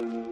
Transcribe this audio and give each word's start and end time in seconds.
Ora 0.00 0.28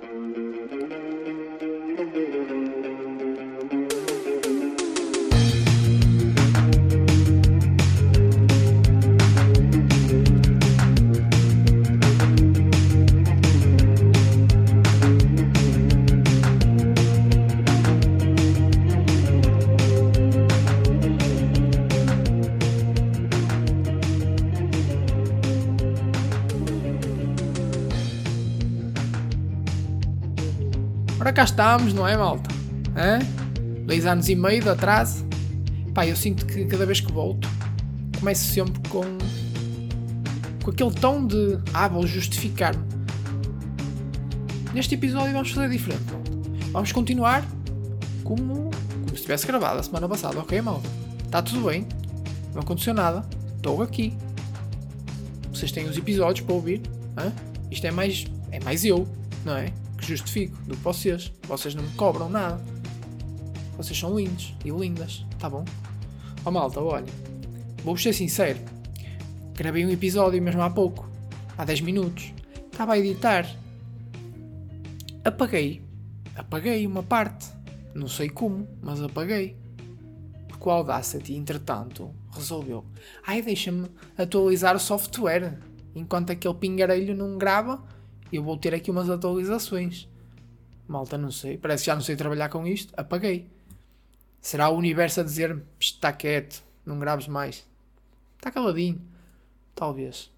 cá 31.36 31.44
estamos, 31.44 31.92
não 31.92 32.08
é, 32.08 32.16
malta? 32.16 32.48
Hã? 32.96 33.18
Dois 33.84 34.06
anos 34.06 34.26
e 34.30 34.34
meio 34.34 34.62
de 34.62 34.70
atraso. 34.70 35.22
Pá, 35.92 36.06
eu 36.06 36.16
sinto 36.16 36.46
que 36.46 36.64
cada 36.64 36.86
vez 36.86 36.98
que 36.98 37.12
volto, 37.12 37.46
começo 38.18 38.54
sempre 38.54 38.80
com. 38.88 39.04
com 40.64 40.70
aquele 40.70 40.92
tom 40.92 41.26
de. 41.26 41.58
Ah, 41.74 41.88
vou 41.88 42.06
justificar-me. 42.06 42.82
Neste 44.72 44.94
episódio 44.94 45.34
vamos 45.34 45.50
fazer 45.50 45.68
diferente. 45.68 46.04
Vamos 46.72 46.90
continuar 46.90 47.44
como, 48.24 48.70
como 49.04 49.14
se 49.14 49.22
tivesse 49.22 49.46
gravado 49.46 49.78
a 49.78 49.82
semana 49.82 50.08
passada, 50.08 50.38
ok, 50.38 50.58
malta? 50.62 50.88
Está 51.22 51.42
tudo 51.42 51.66
bem, 51.66 51.86
não 52.54 52.62
aconteceu 52.62 52.94
nada, 52.94 53.28
estou 53.56 53.82
aqui. 53.82 54.16
Vocês 55.52 55.70
têm 55.70 55.86
os 55.86 55.98
episódios 55.98 56.46
para 56.46 56.54
ouvir, 56.54 56.80
hã? 57.14 57.30
Isto 57.70 57.86
é 57.86 57.90
mais. 57.90 58.24
é 58.50 58.58
mais 58.60 58.86
eu, 58.86 59.06
não 59.44 59.54
é? 59.54 59.70
Justifico 60.06 60.56
do 60.62 60.76
que 60.76 60.82
vocês. 60.82 61.32
Vocês 61.46 61.74
não 61.74 61.82
me 61.82 61.90
cobram 61.90 62.28
nada. 62.28 62.60
Vocês 63.76 63.98
são 63.98 64.16
lindos 64.16 64.54
e 64.64 64.70
lindas, 64.70 65.24
tá 65.38 65.50
bom? 65.50 65.64
Ó 66.44 66.48
oh, 66.48 66.50
malta, 66.50 66.80
olha, 66.80 67.06
vou-vos 67.84 68.02
ser 68.02 68.12
sincero. 68.12 68.58
Gravei 69.54 69.84
um 69.84 69.90
episódio 69.90 70.40
mesmo 70.40 70.62
há 70.62 70.70
pouco, 70.70 71.08
há 71.58 71.64
10 71.64 71.80
minutos. 71.82 72.32
Estava 72.70 72.92
a 72.92 72.98
editar. 72.98 73.46
Apaguei. 75.24 75.82
Apaguei 76.34 76.86
uma 76.86 77.02
parte. 77.02 77.46
Não 77.94 78.06
sei 78.06 78.28
como, 78.28 78.68
mas 78.82 79.02
apaguei. 79.02 79.56
Porque 80.46 80.68
o 80.68 80.70
Audacity, 80.70 81.34
entretanto, 81.34 82.14
resolveu. 82.30 82.84
Ai, 83.26 83.42
deixa-me 83.42 83.88
atualizar 84.16 84.76
o 84.76 84.78
software. 84.80 85.58
Enquanto 85.94 86.30
aquele 86.30 86.54
pingarelho 86.54 87.16
não 87.16 87.38
grava, 87.38 87.82
eu 88.32 88.42
vou 88.42 88.56
ter 88.56 88.74
aqui 88.74 88.90
umas 88.90 89.08
atualizações. 89.08 90.08
Malta, 90.86 91.18
não 91.18 91.30
sei. 91.30 91.58
Parece 91.58 91.84
que 91.84 91.86
já 91.86 91.94
não 91.94 92.02
sei 92.02 92.16
trabalhar 92.16 92.48
com 92.48 92.66
isto. 92.66 92.92
Apaguei. 92.96 93.50
Será 94.40 94.68
o 94.68 94.76
universo 94.76 95.20
a 95.20 95.24
dizer-me: 95.24 95.62
está 95.78 96.12
quieto, 96.12 96.62
não 96.84 96.98
graves 96.98 97.28
mais. 97.28 97.66
Está 98.36 98.50
caladinho. 98.50 99.00
Talvez. 99.74 100.32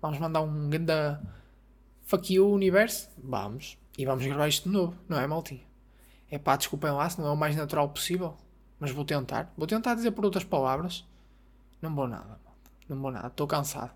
Vamos 0.00 0.18
mandar 0.18 0.40
um 0.40 0.70
grande 0.70 0.92
fuck 2.04 2.32
you, 2.32 2.50
universo? 2.50 3.10
Vamos. 3.22 3.78
E 3.98 4.06
vamos 4.06 4.24
gravar 4.24 4.48
isto 4.48 4.68
de 4.68 4.74
novo, 4.74 4.96
não 5.08 5.20
é, 5.20 5.26
maltinha? 5.26 5.60
É 6.30 6.38
pá, 6.38 6.56
desculpem 6.56 6.90
lá 6.90 7.08
se 7.10 7.20
não 7.20 7.26
é 7.26 7.30
o 7.30 7.36
mais 7.36 7.54
natural 7.56 7.88
possível. 7.88 8.36
Mas 8.78 8.90
vou 8.90 9.04
tentar. 9.04 9.52
Vou 9.56 9.66
tentar 9.66 9.94
dizer 9.94 10.12
por 10.12 10.24
outras 10.24 10.44
palavras. 10.44 11.06
Não 11.82 11.94
vou 11.94 12.08
nada. 12.08 12.40
Não 12.88 12.98
vou 12.98 13.10
nada. 13.10 13.26
Estou 13.26 13.46
cansado. 13.46 13.92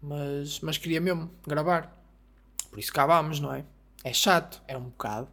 Mas, 0.00 0.60
mas 0.60 0.78
queria 0.78 1.00
mesmo 1.00 1.30
gravar. 1.46 1.99
Por 2.70 2.78
isso 2.78 2.92
cá 2.92 3.06
vamos, 3.06 3.40
não 3.40 3.52
é? 3.52 3.64
É 4.04 4.12
chato, 4.12 4.62
é 4.66 4.76
um 4.76 4.84
bocado. 4.84 5.28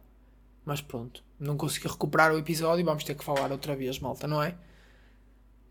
Mas 0.64 0.80
pronto, 0.80 1.22
não 1.38 1.56
consegui 1.56 1.88
recuperar 1.88 2.32
o 2.32 2.38
episódio 2.38 2.82
e 2.82 2.84
vamos 2.84 3.04
ter 3.04 3.14
que 3.14 3.24
falar 3.24 3.50
outra 3.50 3.74
vez, 3.74 3.98
malta, 3.98 4.26
não 4.26 4.42
é? 4.42 4.54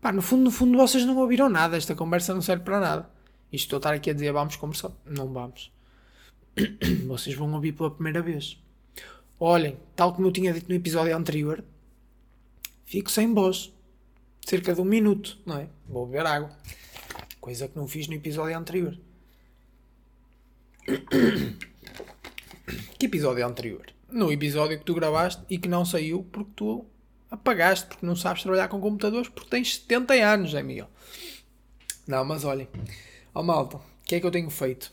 Pá, 0.00 0.12
no 0.12 0.22
fundo, 0.22 0.44
no 0.44 0.50
fundo 0.50 0.76
vocês 0.76 1.04
não 1.04 1.16
ouviram 1.16 1.48
nada, 1.48 1.76
esta 1.76 1.94
conversa 1.94 2.34
não 2.34 2.40
serve 2.40 2.64
para 2.64 2.80
nada. 2.80 3.10
Isto 3.52 3.64
estou 3.64 3.76
a 3.76 3.78
estar 3.78 3.94
aqui 3.94 4.10
a 4.10 4.12
dizer 4.12 4.32
vamos 4.32 4.56
conversar. 4.56 4.92
Não 5.06 5.32
vamos. 5.32 5.72
Vocês 7.06 7.34
vão 7.34 7.52
ouvir 7.54 7.72
pela 7.72 7.90
primeira 7.90 8.20
vez. 8.20 8.62
Olhem, 9.40 9.76
tal 9.96 10.12
como 10.12 10.26
eu 10.28 10.32
tinha 10.32 10.52
dito 10.52 10.68
no 10.68 10.74
episódio 10.74 11.16
anterior, 11.16 11.64
fico 12.84 13.10
sem 13.10 13.32
voz. 13.32 13.72
Cerca 14.44 14.74
de 14.74 14.80
um 14.80 14.84
minuto, 14.84 15.38
não 15.46 15.58
é? 15.58 15.68
Vou 15.88 16.06
beber 16.06 16.26
água. 16.26 16.50
Coisa 17.40 17.68
que 17.68 17.76
não 17.76 17.86
fiz 17.86 18.08
no 18.08 18.14
episódio 18.14 18.56
anterior. 18.56 18.98
Que 22.98 23.06
episódio 23.06 23.46
anterior? 23.46 23.86
No 24.10 24.30
episódio 24.30 24.78
que 24.78 24.84
tu 24.84 24.94
gravaste 24.94 25.42
e 25.48 25.56
que 25.58 25.68
não 25.68 25.84
saiu 25.84 26.22
porque 26.24 26.50
tu 26.54 26.84
apagaste, 27.30 27.86
porque 27.86 28.04
não 28.04 28.14
sabes 28.14 28.42
trabalhar 28.42 28.68
com 28.68 28.80
computadores, 28.80 29.28
porque 29.28 29.48
tens 29.48 29.76
70 29.76 30.14
anos, 30.14 30.54
é 30.54 30.62
Miguel. 30.62 30.88
Não, 32.06 32.24
mas 32.24 32.44
olhem. 32.44 32.68
Ó 33.34 33.40
oh, 33.40 33.42
malta, 33.42 33.76
o 33.76 33.82
que 34.04 34.16
é 34.16 34.20
que 34.20 34.26
eu 34.26 34.30
tenho 34.30 34.50
feito? 34.50 34.92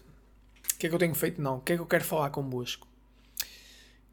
O 0.73 0.77
que 0.77 0.85
é 0.85 0.89
que 0.89 0.95
eu 0.95 0.99
tenho 0.99 1.15
feito? 1.15 1.41
Não. 1.41 1.57
O 1.57 1.61
que 1.61 1.73
é 1.73 1.75
que 1.75 1.81
eu 1.81 1.87
quero 1.87 2.03
falar 2.03 2.29
convosco? 2.29 2.87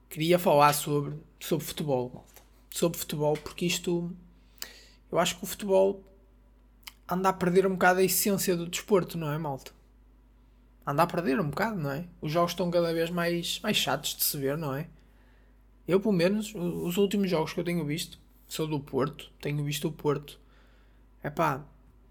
Queria 0.08 0.38
falar 0.38 0.72
sobre, 0.72 1.14
sobre 1.38 1.64
futebol, 1.64 2.10
malta. 2.12 2.42
Sobre 2.70 2.98
futebol, 2.98 3.36
porque 3.36 3.66
isto. 3.66 4.10
Eu 5.10 5.18
acho 5.18 5.36
que 5.36 5.44
o 5.44 5.46
futebol 5.46 6.02
anda 7.08 7.28
a 7.28 7.32
perder 7.32 7.66
um 7.66 7.72
bocado 7.72 8.00
a 8.00 8.04
essência 8.04 8.56
do 8.56 8.66
desporto, 8.66 9.18
não 9.18 9.30
é, 9.30 9.38
malta? 9.38 9.72
Anda 10.86 11.02
a 11.02 11.06
perder 11.06 11.40
um 11.40 11.48
bocado, 11.48 11.78
não 11.78 11.90
é? 11.90 12.04
Os 12.20 12.30
jogos 12.30 12.52
estão 12.52 12.70
cada 12.70 12.92
vez 12.92 13.10
mais, 13.10 13.60
mais 13.60 13.76
chatos 13.76 14.16
de 14.16 14.24
se 14.24 14.36
ver, 14.36 14.56
não 14.56 14.74
é? 14.74 14.88
Eu, 15.86 16.00
pelo 16.00 16.12
menos, 16.12 16.54
os 16.54 16.96
últimos 16.96 17.28
jogos 17.28 17.52
que 17.52 17.60
eu 17.60 17.64
tenho 17.64 17.84
visto, 17.84 18.18
sou 18.46 18.66
do 18.66 18.78
Porto, 18.78 19.30
tenho 19.40 19.62
visto 19.64 19.88
o 19.88 19.92
Porto. 19.92 20.38
É 21.22 21.30
pá, 21.30 21.64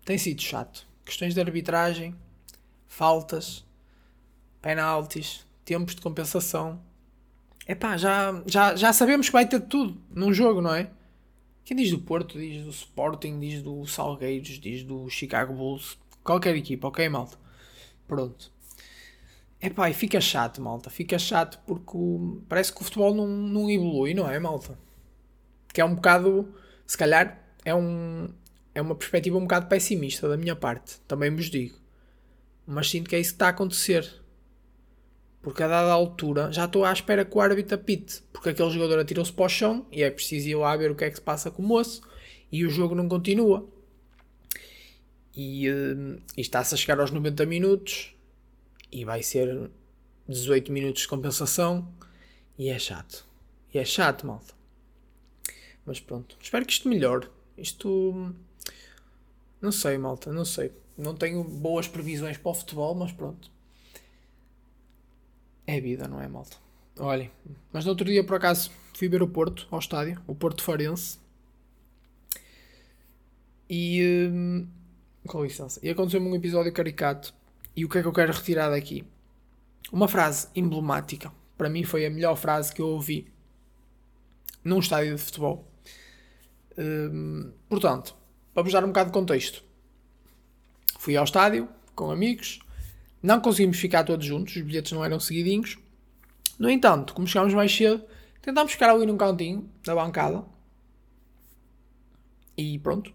tem 0.03 0.17
sido 0.17 0.41
chato. 0.41 0.87
Questões 1.05 1.33
de 1.33 1.41
arbitragem, 1.41 2.15
faltas, 2.87 3.65
penaltis, 4.61 5.45
tempos 5.63 5.95
de 5.95 6.01
compensação. 6.01 6.81
É 7.65 7.75
pá, 7.75 7.97
já, 7.97 8.41
já, 8.45 8.75
já 8.75 8.93
sabemos 8.93 9.27
que 9.27 9.33
vai 9.33 9.47
ter 9.47 9.61
tudo 9.61 10.01
num 10.09 10.33
jogo, 10.33 10.61
não 10.61 10.73
é? 10.73 10.91
Quem 11.63 11.77
diz 11.77 11.91
do 11.91 11.99
Porto, 11.99 12.37
diz 12.37 12.63
do 12.63 12.71
Sporting, 12.71 13.39
diz 13.39 13.61
do 13.61 13.85
Salgueiros, 13.85 14.59
diz 14.59 14.83
do 14.83 15.09
Chicago 15.09 15.53
Bulls, 15.53 15.97
qualquer 16.23 16.55
equipa, 16.55 16.87
ok, 16.87 17.07
malta? 17.07 17.37
Pronto. 18.07 18.51
Epá, 19.61 19.89
e 19.89 19.93
fica 19.93 20.19
chato, 20.19 20.59
malta. 20.59 20.89
Fica 20.89 21.19
chato 21.19 21.59
porque 21.67 21.91
o... 21.95 22.41
parece 22.49 22.73
que 22.73 22.81
o 22.81 22.83
futebol 22.83 23.13
não, 23.13 23.27
não 23.27 23.69
evolui, 23.69 24.13
não 24.13 24.29
é, 24.29 24.39
malta? 24.39 24.77
Que 25.71 25.79
é 25.79 25.85
um 25.85 25.93
bocado, 25.93 26.53
se 26.85 26.97
calhar, 26.97 27.39
é, 27.63 27.73
um, 27.75 28.27
é 28.73 28.81
uma 28.81 28.95
perspectiva 28.95 29.37
um 29.37 29.41
bocado 29.41 29.67
pessimista 29.67 30.27
da 30.27 30.35
minha 30.35 30.55
parte, 30.55 30.99
também 31.07 31.33
vos 31.33 31.49
digo. 31.49 31.77
Mas 32.65 32.89
sinto 32.89 33.09
que 33.09 33.15
é 33.15 33.19
isso 33.19 33.31
que 33.31 33.35
está 33.35 33.47
a 33.47 33.49
acontecer. 33.49 34.21
Porque 35.41 35.63
a 35.63 35.67
dada 35.67 35.91
altura 35.91 36.51
já 36.51 36.65
estou 36.65 36.83
à 36.83 36.91
espera 36.91 37.25
que 37.25 37.37
o 37.37 37.41
árbitro 37.41 37.75
apite. 37.75 38.23
Porque 38.33 38.49
aquele 38.49 38.69
jogador 38.71 38.99
atirou-se 38.99 39.31
para 39.33 39.45
o 39.45 39.49
chão 39.49 39.85
e 39.91 40.01
é 40.01 40.09
preciso 40.09 40.49
ir 40.49 40.55
lá 40.55 40.75
ver 40.75 40.91
o 40.91 40.95
que 40.95 41.03
é 41.03 41.09
que 41.09 41.15
se 41.15 41.21
passa 41.21 41.51
com 41.51 41.61
o 41.61 41.65
moço 41.65 42.01
e 42.51 42.65
o 42.65 42.69
jogo 42.69 42.95
não 42.95 43.07
continua. 43.07 43.67
E, 45.35 45.69
uh, 45.69 46.21
e 46.35 46.41
está-se 46.41 46.73
a 46.73 46.77
chegar 46.77 46.99
aos 46.99 47.11
90 47.11 47.45
minutos 47.45 48.15
e 48.91 49.05
vai 49.05 49.23
ser 49.23 49.69
18 50.27 50.71
minutos 50.71 51.03
de 51.03 51.07
compensação 51.07 51.87
e 52.57 52.69
é 52.69 52.77
chato. 52.77 53.25
E 53.73 53.77
é 53.77 53.85
chato, 53.85 54.27
malta. 54.27 54.53
Mas 55.85 55.99
pronto, 55.99 56.37
espero 56.41 56.65
que 56.65 56.73
isto 56.73 56.89
melhore. 56.89 57.27
Isto. 57.57 58.33
Não 59.61 59.71
sei, 59.71 59.97
malta, 59.97 60.31
não 60.31 60.45
sei. 60.45 60.71
Não 60.97 61.15
tenho 61.15 61.43
boas 61.43 61.87
previsões 61.87 62.37
para 62.37 62.51
o 62.51 62.53
futebol, 62.53 62.93
mas 62.93 63.11
pronto. 63.11 63.49
É 65.65 65.79
vida, 65.79 66.07
não 66.07 66.21
é, 66.21 66.27
malta? 66.27 66.57
Olhem, 66.99 67.31
mas 67.71 67.85
no 67.85 67.91
outro 67.91 68.05
dia 68.05 68.23
por 68.23 68.35
acaso 68.35 68.69
fui 68.93 69.07
ver 69.07 69.23
o 69.23 69.27
Porto 69.27 69.67
ao 69.71 69.79
estádio, 69.79 70.21
o 70.27 70.35
Porto 70.35 70.61
Farense. 70.63 71.17
E. 73.69 74.29
Hum, 74.31 74.67
com 75.25 75.43
licença. 75.43 75.79
E 75.81 75.89
aconteceu-me 75.89 76.27
um 76.27 76.35
episódio 76.35 76.73
caricato 76.73 77.33
e 77.75 77.85
o 77.85 77.89
que 77.89 77.97
é 77.97 78.01
que 78.01 78.07
eu 78.07 78.13
quero 78.13 78.33
retirar 78.33 78.69
daqui? 78.69 79.05
Uma 79.91 80.07
frase 80.07 80.47
emblemática. 80.55 81.31
Para 81.57 81.69
mim 81.69 81.83
foi 81.83 82.05
a 82.05 82.09
melhor 82.09 82.35
frase 82.35 82.73
que 82.73 82.81
eu 82.81 82.87
ouvi 82.87 83.31
num 84.63 84.79
estádio 84.79 85.15
de 85.15 85.21
futebol. 85.21 85.67
Hum, 86.77 87.51
portanto, 87.69 88.15
vos 88.55 88.73
dar 88.73 88.83
um 88.83 88.87
bocado 88.87 89.09
de 89.09 89.13
contexto. 89.13 89.63
Fui 90.99 91.15
ao 91.15 91.23
estádio 91.23 91.67
com 91.95 92.11
amigos. 92.11 92.59
Não 93.21 93.39
conseguimos 93.39 93.77
ficar 93.77 94.03
todos 94.03 94.25
juntos. 94.25 94.55
Os 94.55 94.61
bilhetes 94.61 94.91
não 94.91 95.03
eram 95.03 95.19
seguidinhos. 95.19 95.77
No 96.57 96.69
entanto, 96.69 97.13
como 97.13 97.27
chegámos 97.27 97.53
mais 97.53 97.75
cedo, 97.75 98.03
tentámos 98.41 98.71
ficar 98.71 98.89
ali 98.89 99.05
num 99.05 99.17
cantinho 99.17 99.69
da 99.83 99.95
bancada. 99.95 100.43
E 102.57 102.77
pronto. 102.79 103.13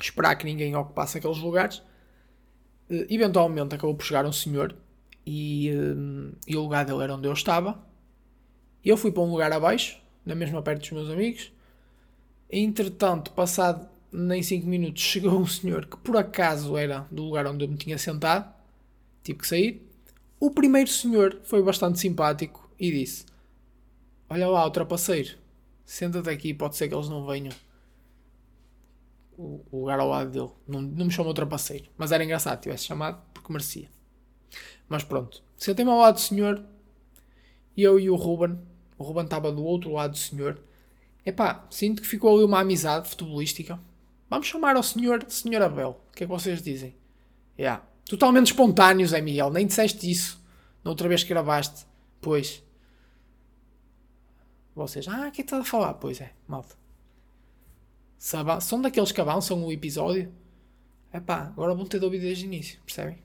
Esperar 0.00 0.36
que 0.36 0.44
ninguém 0.44 0.74
ocupasse 0.76 1.18
aqueles 1.18 1.38
lugares. 1.38 1.82
Uh, 2.88 3.06
eventualmente 3.08 3.74
acabou 3.74 3.94
por 3.94 4.04
chegar 4.04 4.26
um 4.26 4.32
senhor 4.32 4.74
e, 5.26 5.70
hum, 5.74 6.32
e 6.46 6.56
o 6.56 6.62
lugar 6.62 6.84
dele 6.84 7.02
era 7.02 7.14
onde 7.14 7.26
eu 7.26 7.32
estava. 7.32 7.78
Eu 8.84 8.96
fui 8.96 9.10
para 9.10 9.22
um 9.22 9.30
lugar 9.30 9.52
abaixo, 9.52 9.98
na 10.24 10.34
mesma 10.34 10.62
perto 10.62 10.80
dos 10.80 10.90
meus 10.90 11.10
amigos. 11.10 11.52
Entretanto, 12.50 13.30
passado 13.32 13.88
nem 14.12 14.42
5 14.42 14.66
minutos, 14.66 15.02
chegou 15.02 15.40
um 15.40 15.46
senhor 15.46 15.86
que 15.86 15.96
por 15.96 16.16
acaso 16.16 16.76
era 16.76 17.06
do 17.10 17.24
lugar 17.24 17.46
onde 17.46 17.64
eu 17.64 17.68
me 17.68 17.76
tinha 17.76 17.98
sentado. 17.98 18.52
Tive 19.22 19.38
que 19.38 19.46
sair. 19.46 19.82
O 20.38 20.50
primeiro 20.50 20.90
senhor 20.90 21.40
foi 21.44 21.62
bastante 21.62 21.98
simpático 21.98 22.70
e 22.78 22.90
disse: 22.90 23.24
Olha 24.28 24.46
lá, 24.46 24.66
o 24.66 24.70
trapaceiro, 24.70 25.38
senta-te 25.84 26.28
aqui, 26.28 26.52
pode 26.52 26.76
ser 26.76 26.88
que 26.88 26.94
eles 26.94 27.08
não 27.08 27.24
venham. 27.26 27.52
O, 29.36 29.64
lugar 29.72 29.98
ao 29.98 30.08
lado 30.08 30.30
dele. 30.30 30.50
Não, 30.66 30.80
não 30.80 31.06
me 31.06 31.10
chamou 31.10 31.34
trapaceiro, 31.34 31.90
mas 31.96 32.12
era 32.12 32.24
engraçado, 32.24 32.60
tivesse 32.60 32.84
chamado 32.84 33.20
porque 33.32 33.52
merecia. 33.52 33.88
Mas 34.88 35.02
pronto, 35.02 35.42
sentei-me 35.56 35.90
ao 35.90 35.98
lado 35.98 36.14
do 36.14 36.20
senhor, 36.20 36.64
eu 37.76 37.98
e 37.98 38.08
o 38.08 38.16
Ruben. 38.16 38.58
O 38.96 39.02
Ruben 39.02 39.24
estava 39.24 39.50
do 39.50 39.64
outro 39.64 39.92
lado 39.92 40.12
do 40.12 40.18
senhor. 40.18 40.60
Epá, 41.26 41.66
sinto 41.70 42.02
que 42.02 42.08
ficou 42.08 42.34
ali 42.36 42.44
uma 42.44 42.60
amizade 42.60 43.08
futebolística. 43.08 43.80
Vamos 44.28 44.46
chamar 44.46 44.76
ao 44.76 44.82
senhor 44.82 45.24
Senhor 45.28 45.62
Abel. 45.62 46.00
O 46.10 46.12
que 46.12 46.24
é 46.24 46.26
que 46.26 46.32
vocês 46.32 46.62
dizem? 46.62 46.94
Yeah. 47.58 47.84
Totalmente 48.04 48.48
espontâneos, 48.48 49.12
é 49.12 49.20
Miguel. 49.20 49.50
Nem 49.50 49.66
disseste 49.66 50.10
isso 50.10 50.42
na 50.82 50.90
outra 50.90 51.08
vez 51.08 51.22
que 51.22 51.30
gravaste. 51.30 51.86
Pois. 52.20 52.62
Vocês, 54.74 55.06
ah, 55.08 55.12
o 55.12 55.20
que 55.20 55.26
é 55.26 55.30
que 55.30 55.40
estás 55.42 55.62
a 55.62 55.64
falar? 55.64 55.94
Pois 55.94 56.20
é, 56.20 56.32
malta. 56.46 56.76
São 58.62 58.80
daqueles 58.80 59.12
que 59.12 59.20
avançam 59.20 59.62
o 59.62 59.70
episódio. 59.70 60.32
Epá, 61.12 61.48
agora 61.48 61.74
vão 61.74 61.84
ter 61.84 62.00
de 62.00 62.08
desde 62.18 62.44
o 62.44 62.46
início, 62.46 62.80
percebem? 62.80 63.18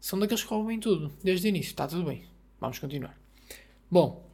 São 0.00 0.18
daqueles 0.18 0.42
que 0.42 0.54
ouvem 0.54 0.80
tudo, 0.80 1.12
desde 1.22 1.46
o 1.46 1.50
início. 1.50 1.72
Está 1.72 1.86
tudo 1.86 2.02
bem. 2.02 2.24
Vamos 2.58 2.78
continuar. 2.78 3.14
Bom, 3.90 4.26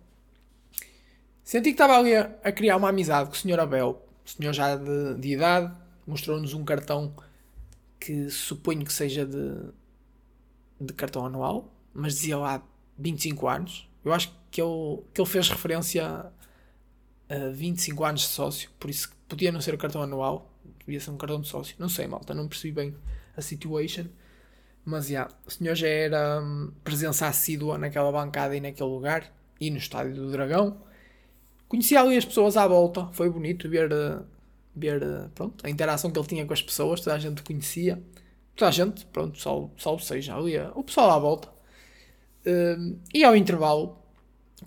senti 1.42 1.64
que 1.64 1.70
estava 1.70 1.98
ali 1.98 2.14
a, 2.14 2.32
a 2.44 2.52
criar 2.52 2.76
uma 2.76 2.90
amizade 2.90 3.28
com 3.28 3.34
o 3.34 3.36
Sr. 3.36 3.58
Abel. 3.58 4.00
O 4.24 4.30
senhor 4.30 4.52
já 4.52 4.76
de, 4.76 5.16
de 5.16 5.32
idade, 5.32 5.76
mostrou-nos 6.06 6.54
um 6.54 6.64
cartão 6.64 7.12
que 7.98 8.30
suponho 8.30 8.84
que 8.84 8.92
seja 8.92 9.26
de, 9.26 9.72
de 10.80 10.92
cartão 10.92 11.26
anual, 11.26 11.74
mas 11.92 12.14
dizia 12.14 12.38
lá 12.38 12.62
25 12.96 13.48
anos. 13.48 13.88
Eu 14.04 14.12
acho 14.12 14.32
que 14.48 14.62
ele, 14.62 15.02
que 15.12 15.20
ele 15.20 15.28
fez 15.28 15.48
referência 15.48 16.32
a 17.28 17.48
25 17.52 18.04
anos 18.04 18.20
de 18.20 18.28
sócio, 18.28 18.70
por 18.78 18.88
isso 18.88 19.10
podia 19.32 19.50
não 19.50 19.62
ser 19.62 19.72
o 19.72 19.78
cartão 19.78 20.02
anual, 20.02 20.52
devia 20.84 21.00
ser 21.00 21.10
um 21.10 21.16
cartão 21.16 21.40
de 21.40 21.48
sócio. 21.48 21.74
Não 21.78 21.88
sei, 21.88 22.06
malta, 22.06 22.34
não 22.34 22.46
percebi 22.46 22.72
bem 22.72 22.94
a 23.34 23.40
situation. 23.40 24.04
Mas 24.84 25.08
yeah, 25.08 25.32
o 25.46 25.50
senhor 25.50 25.74
já 25.74 25.88
era 25.88 26.40
hum, 26.42 26.70
presença 26.84 27.26
assídua 27.26 27.78
naquela 27.78 28.12
bancada 28.12 28.54
e 28.54 28.60
naquele 28.60 28.90
lugar, 28.90 29.32
e 29.58 29.70
no 29.70 29.78
estádio 29.78 30.14
do 30.14 30.30
Dragão. 30.30 30.82
Conhecia 31.66 32.00
ali 32.00 32.16
as 32.16 32.24
pessoas 32.26 32.56
à 32.56 32.66
volta, 32.66 33.06
foi 33.12 33.30
bonito 33.30 33.68
ver 33.68 33.88
ver 34.74 35.00
pronto, 35.34 35.66
a 35.66 35.70
interação 35.70 36.10
que 36.10 36.18
ele 36.18 36.26
tinha 36.26 36.46
com 36.46 36.52
as 36.52 36.62
pessoas, 36.62 37.00
toda 37.00 37.16
a 37.16 37.18
gente 37.18 37.42
conhecia, 37.42 38.02
toda 38.54 38.68
a 38.68 38.72
gente, 38.72 39.06
pronto, 39.06 39.38
só, 39.38 39.70
só 39.76 39.98
seja, 39.98 40.36
ali, 40.36 40.58
o 40.74 40.82
pessoal 40.82 41.10
à 41.10 41.18
volta. 41.18 41.48
Uh, 42.44 42.98
e 43.14 43.24
ao 43.24 43.36
intervalo, 43.36 44.01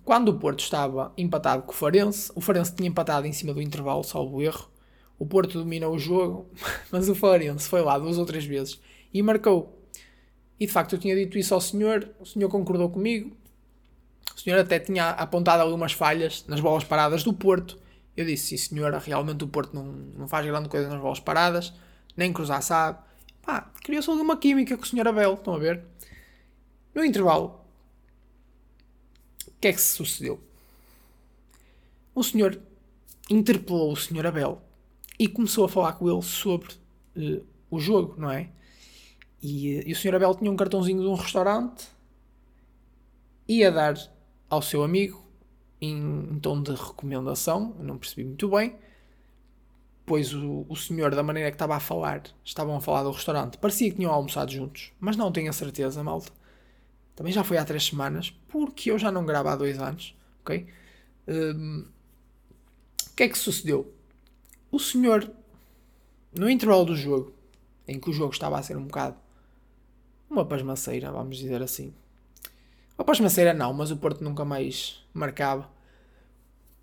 quando 0.04 0.30
o 0.30 0.40
Porto 0.40 0.60
estava 0.60 1.14
empatado 1.18 1.64
com 1.64 1.72
o 1.72 1.76
Farense, 1.76 2.32
o 2.36 2.42
Farense 2.42 2.76
tinha 2.76 2.90
empatado 2.90 3.28
em 3.28 3.34
cima 3.34 3.54
do 3.54 3.62
intervalo, 3.62 4.04
salvo 4.04 4.42
erro. 4.42 4.70
O 5.18 5.26
Porto 5.26 5.60
dominou 5.60 5.94
o 5.94 6.00
jogo, 6.00 6.50
mas 6.92 7.08
o 7.08 7.16
Farense 7.16 7.68
foi 7.70 7.82
lá 7.82 7.98
duas 7.98 8.18
ou 8.18 8.26
três 8.26 8.46
vezes 8.46 8.80
e 9.14 9.22
marcou. 9.22 9.82
E 10.60 10.66
de 10.66 10.72
facto 10.72 10.94
eu 10.94 11.00
tinha 11.00 11.16
dito 11.16 11.38
isso 11.38 11.54
ao 11.54 11.62
senhor, 11.62 12.10
o 12.20 12.26
senhor 12.26 12.50
concordou 12.50 12.90
comigo. 12.90 13.36
O 14.36 14.40
senhor 14.40 14.60
até 14.60 14.80
tinha 14.80 15.12
apontado 15.12 15.64
ali 15.64 15.72
umas 15.72 15.94
falhas 15.94 16.46
nas 16.48 16.60
bolas 16.60 16.84
paradas 16.84 17.24
do 17.24 17.34
Porto 17.34 17.78
eu 18.16 18.26
disse, 18.26 18.58
sim 18.58 18.76
senhora, 18.76 18.98
realmente 18.98 19.44
o 19.44 19.48
Porto 19.48 19.74
não, 19.74 19.84
não 19.84 20.28
faz 20.28 20.46
grande 20.46 20.70
coisa 20.70 20.88
nas 20.88 21.02
bolas 21.02 21.20
paradas, 21.20 21.74
nem 22.16 22.32
cruzar 22.32 22.62
sabe. 22.62 23.00
Pá, 23.42 23.70
criou-se 23.84 24.10
ali 24.10 24.22
uma 24.22 24.38
química 24.38 24.78
com 24.78 24.84
o 24.84 24.86
senhor 24.86 25.08
Abel, 25.08 25.34
estão 25.34 25.56
a 25.56 25.60
ver? 25.60 25.84
No 26.94 27.04
intervalo, 27.04 27.60
que 29.66 29.70
é 29.70 29.74
que 29.74 29.82
se 29.82 29.96
sucedeu? 29.96 30.40
O 32.14 32.24
senhor 32.24 32.62
interpelou 33.32 33.92
o 33.92 33.96
senhor 33.96 34.24
Abel 34.28 34.62
e 35.18 35.28
começou 35.28 35.66
a 35.66 35.70
falar 35.70 35.94
com 35.94 36.08
ele 36.08 36.22
sobre 36.22 36.72
uh, 37.18 37.44
o 37.72 37.80
jogo, 37.80 38.14
não 38.16 38.30
é? 38.30 38.52
E, 39.42 39.80
uh, 39.80 39.84
e 39.88 39.92
o 39.92 39.96
senhor 39.96 40.14
Abel 40.14 40.36
tinha 40.36 40.52
um 40.52 40.56
cartãozinho 40.56 41.02
de 41.02 41.08
um 41.08 41.16
restaurante, 41.16 41.88
ia 43.48 43.72
dar 43.72 43.96
ao 44.48 44.62
seu 44.62 44.84
amigo 44.84 45.26
em, 45.82 45.96
em 45.96 46.40
tom 46.40 46.62
de 46.62 46.72
recomendação, 46.72 47.76
não 47.80 47.98
percebi 47.98 48.24
muito 48.24 48.48
bem, 48.48 48.76
pois 50.06 50.32
o, 50.32 50.64
o 50.70 50.76
senhor, 50.76 51.16
da 51.16 51.24
maneira 51.24 51.50
que 51.50 51.56
estava 51.56 51.76
a 51.76 51.80
falar, 51.80 52.22
estavam 52.44 52.76
a 52.76 52.82
falar 52.82 53.02
do 53.02 53.10
restaurante, 53.10 53.58
parecia 53.58 53.90
que 53.90 53.96
tinham 53.96 54.12
almoçado 54.12 54.52
juntos, 54.52 54.92
mas 55.00 55.18
não 55.18 55.32
tenho 55.32 55.50
a 55.50 55.54
certeza, 55.54 56.04
malta. 56.04 56.32
Também 57.16 57.32
já 57.32 57.44
foi 57.44 57.58
há 57.58 57.66
três 57.66 57.86
semanas, 57.86 58.32
porque 58.48 58.92
eu 58.92 59.00
já 59.00 59.12
não 59.12 59.26
gravo 59.26 59.50
há 59.50 59.56
dois 59.56 59.80
anos, 59.80 60.16
ok? 60.42 60.68
Um, 61.28 61.86
o 63.12 63.16
que 63.16 63.24
é 63.24 63.30
que 63.30 63.38
sucedeu? 63.38 63.94
O 64.72 64.80
senhor, 64.80 65.32
no 66.38 66.50
intervalo 66.50 66.86
do 66.86 66.96
jogo, 66.96 67.34
em 67.88 68.00
que 68.00 68.10
o 68.10 68.14
jogo 68.14 68.34
estava 68.34 68.60
a 68.60 68.64
ser 68.64 68.76
um 68.76 68.86
bocado 68.86 69.16
uma 70.30 70.46
pasmaceira, 70.46 71.12
vamos 71.12 71.38
dizer 71.38 71.62
assim, 71.62 71.94
a 72.98 73.04
pasmaceira 73.04 73.54
não, 73.54 73.74
mas 73.74 73.92
o 73.92 73.98
Porto 73.98 74.24
nunca 74.24 74.46
mais 74.46 75.06
marcava. 75.14 75.70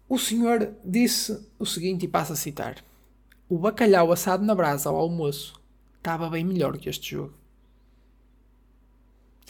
O 0.08 0.18
senhor 0.18 0.74
disse 0.84 1.46
o 1.58 1.64
seguinte, 1.64 2.04
e 2.04 2.08
passo 2.08 2.34
a 2.34 2.36
citar: 2.36 2.84
O 3.48 3.58
bacalhau 3.58 4.12
assado 4.12 4.44
na 4.44 4.54
brasa 4.54 4.90
ao 4.90 4.96
almoço 4.96 5.60
estava 5.96 6.28
bem 6.28 6.44
melhor 6.44 6.76
que 6.76 6.88
este 6.88 7.12
jogo. 7.12 7.34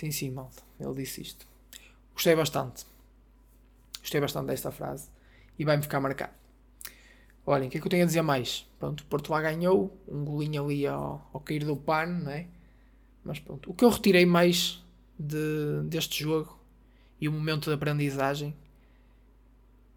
Sim, 0.02 0.10
sim, 0.10 0.30
malta. 0.32 0.64
Ele 0.80 0.94
disse 0.94 1.20
isto. 1.20 1.46
Gostei 2.12 2.34
bastante. 2.34 2.84
Gostei 4.00 4.20
bastante 4.20 4.48
desta 4.48 4.72
frase. 4.72 5.08
E 5.56 5.64
vai-me 5.64 5.80
ficar 5.80 6.00
marcado. 6.00 6.32
Olhem, 7.46 7.68
o 7.68 7.70
que 7.70 7.78
é 7.78 7.80
que 7.80 7.86
eu 7.86 7.90
tenho 7.90 8.02
a 8.02 8.06
dizer 8.06 8.22
mais? 8.22 8.68
Pronto, 8.80 9.06
lá 9.30 9.40
ganhou. 9.40 9.96
Um 10.08 10.24
golinho 10.24 10.64
ali 10.64 10.88
ao, 10.88 11.30
ao 11.32 11.38
cair 11.38 11.64
do 11.64 11.76
pano, 11.76 12.24
não 12.24 12.32
é? 12.32 12.48
Mas 13.22 13.38
pronto. 13.38 13.70
O 13.70 13.74
que 13.74 13.84
eu 13.84 13.90
retirei 13.90 14.26
mais 14.26 14.84
de, 15.16 15.84
deste 15.84 16.24
jogo 16.24 16.58
e 17.20 17.28
o 17.28 17.32
momento 17.32 17.70
de 17.70 17.74
aprendizagem 17.74 18.56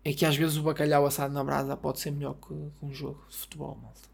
é 0.04 0.14
que 0.14 0.24
às 0.24 0.36
vezes 0.36 0.56
o 0.56 0.62
bacalhau 0.62 1.04
assado 1.08 1.34
na 1.34 1.44
brasa 1.44 1.76
pode 1.76 2.00
ser 2.00 2.12
melhor 2.12 2.36
que, 2.36 2.50
que 2.50 2.86
um 2.86 2.94
jogo 2.94 3.26
de 3.28 3.38
futebol, 3.38 3.76
malta. 3.82 4.08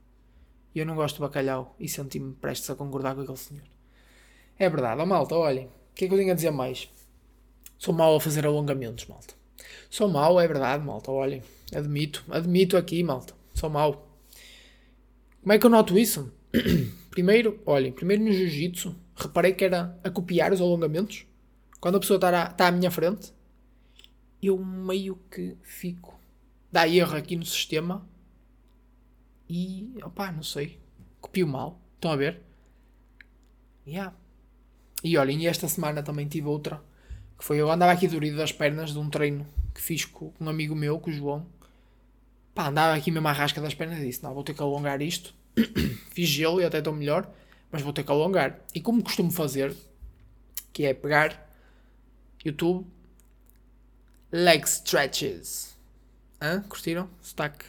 E 0.74 0.80
eu 0.80 0.86
não 0.86 0.96
gosto 0.96 1.16
de 1.16 1.22
bacalhau 1.24 1.76
e 1.78 1.90
senti-me 1.90 2.34
prestes 2.34 2.70
a 2.70 2.76
concordar 2.76 3.14
com 3.14 3.24
aquele 3.24 3.38
senhor. 3.38 3.66
É 4.58 4.70
verdade, 4.70 5.02
oh, 5.02 5.06
malta, 5.06 5.36
olhem, 5.36 5.70
que 6.02 6.06
é 6.06 6.08
que 6.08 6.14
eu 6.16 6.18
tenho 6.18 6.32
a 6.32 6.36
dizer 6.36 6.50
mais? 6.50 6.90
Sou 7.78 7.94
mau 7.94 8.16
a 8.16 8.20
fazer 8.20 8.44
alongamentos, 8.46 9.06
malta. 9.06 9.36
Sou 9.88 10.08
mau, 10.08 10.40
é 10.40 10.48
verdade, 10.48 10.84
malta, 10.84 11.12
olhem. 11.12 11.44
Admito, 11.76 12.26
admito 12.30 12.76
aqui, 12.76 13.04
malta. 13.04 13.36
Sou 13.54 13.70
mau. 13.70 14.08
Como 15.42 15.54
é 15.54 15.60
que 15.60 15.66
eu 15.66 15.70
noto 15.70 15.98
isso? 16.00 16.34
primeiro, 17.12 17.62
olhem, 17.68 17.92
primeiro 17.92 18.24
no 18.24 18.32
jiu-jitsu, 18.32 18.96
reparei 19.16 19.54
que 19.54 19.64
era 19.64 19.96
a 20.04 20.10
copiar 20.10 20.52
os 20.52 20.60
alongamentos. 20.60 21.28
Quando 21.80 21.98
a 21.98 22.00
pessoa 22.00 22.18
está 22.18 22.46
à, 22.46 22.50
tá 22.50 22.68
à 22.68 22.72
minha 22.72 22.90
frente, 22.90 23.32
eu 24.42 24.58
meio 24.58 25.20
que 25.30 25.56
fico. 25.62 26.20
Dá 26.72 26.88
erro 26.88 27.16
aqui 27.16 27.36
no 27.36 27.46
sistema 27.46 28.08
e. 29.48 29.94
opá, 30.04 30.32
não 30.32 30.42
sei. 30.42 30.80
Copio 31.20 31.48
mal. 31.48 31.80
Estão 31.96 32.12
a 32.12 32.16
ver? 32.16 32.42
Yeah. 33.86 34.16
E 35.04 35.18
olhem, 35.18 35.48
esta 35.48 35.68
semana 35.68 36.04
também 36.04 36.28
tive 36.28 36.48
outra. 36.48 36.82
Que 37.38 37.44
foi 37.44 37.58
eu 37.58 37.72
andava 37.72 37.92
aqui 37.92 38.08
dorido 38.08 38.38
das 38.38 38.52
pernas 38.52 38.92
de 38.92 39.00
um 39.00 39.10
treino 39.10 39.48
que 39.74 39.82
fiz 39.82 40.06
com 40.06 40.32
um 40.40 40.50
amigo 40.50 40.76
meu, 40.76 41.00
com 41.00 41.10
o 41.10 41.14
João. 41.14 41.46
Pá, 42.54 42.68
andava 42.68 42.96
aqui 42.96 43.10
mesmo 43.10 43.28
à 43.28 43.32
rasca 43.32 43.62
das 43.62 43.74
pernas 43.74 44.00
e 44.00 44.06
disse: 44.06 44.24
Não, 44.24 44.34
vou 44.34 44.44
ter 44.44 44.54
que 44.54 44.62
alongar 44.62 45.02
isto. 45.02 45.34
fiz 46.14 46.30
gelo 46.30 46.62
e 46.62 46.66
até 46.66 46.78
estou 46.78 46.94
melhor 46.94 47.28
mas 47.72 47.82
vou 47.82 47.94
ter 47.94 48.04
que 48.04 48.12
alongar. 48.12 48.60
E 48.76 48.82
como 48.82 49.02
costumo 49.02 49.32
fazer, 49.32 49.74
que 50.74 50.86
é 50.86 50.94
pegar 50.94 51.50
YouTube, 52.44 52.86
leg 54.32 54.64
stretches. 54.66 55.78
Hã? 56.42 56.62
Curtiram? 56.64 57.10
Sotaque 57.22 57.66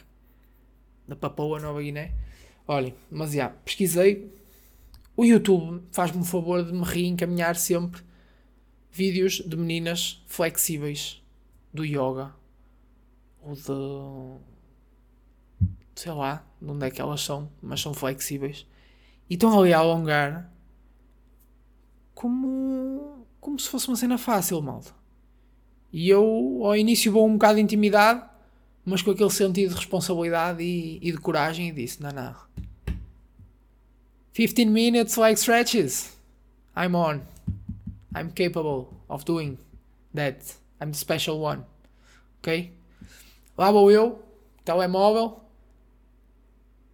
da 1.07 1.15
Papoa 1.15 1.59
Nova 1.59 1.81
Guiné. 1.81 2.13
Olhem, 2.67 2.95
mas 3.09 3.31
já, 3.31 3.49
pesquisei. 3.49 4.31
O 5.15 5.23
YouTube 5.23 5.83
faz-me 5.91 6.21
o 6.21 6.25
favor 6.25 6.63
de 6.63 6.73
me 6.73 6.83
reencaminhar 6.83 7.55
sempre 7.55 8.01
vídeos 8.91 9.41
de 9.45 9.55
meninas 9.55 10.23
flexíveis 10.27 11.21
do 11.73 11.83
yoga 11.83 12.33
ou 13.41 13.53
de 13.53 14.41
sei 15.95 16.11
lá 16.11 16.45
de 16.61 16.69
onde 16.69 16.87
é 16.87 16.91
que 16.91 17.01
elas 17.01 17.21
são, 17.21 17.51
mas 17.61 17.81
são 17.81 17.93
flexíveis 17.93 18.65
e 19.29 19.35
estão 19.35 19.59
ali 19.59 19.73
a 19.73 19.79
alongar 19.79 20.51
como 22.13 23.25
como 23.39 23.59
se 23.59 23.67
fosse 23.67 23.87
uma 23.89 23.97
cena 23.97 24.17
fácil, 24.17 24.61
malta. 24.61 24.95
E 25.91 26.09
eu, 26.09 26.61
ao 26.63 26.75
início, 26.75 27.11
vou 27.11 27.27
um 27.27 27.33
bocado 27.33 27.55
de 27.55 27.61
intimidade, 27.61 28.23
mas 28.85 29.01
com 29.01 29.11
aquele 29.11 29.29
sentido 29.29 29.69
de 29.69 29.75
responsabilidade 29.75 30.63
e, 30.63 30.97
e 31.01 31.11
de 31.11 31.17
coragem, 31.17 31.67
e 31.67 31.71
disse: 31.71 32.01
Não, 32.01 32.11
não. 32.11 32.35
15 34.33 34.73
minutes 34.73 35.17
like 35.17 35.37
stretches. 35.37 36.17
I'm 36.75 36.95
on. 36.95 37.21
I'm 38.15 38.31
capable 38.31 38.93
of 39.09 39.25
doing 39.25 39.57
that. 40.13 40.55
I'm 40.81 40.91
the 40.91 40.97
special 40.97 41.39
one. 41.39 41.65
Ok? 42.39 42.71
Lá 43.57 43.71
vou 43.71 43.91
eu, 43.91 44.23
telemóvel, 44.65 45.39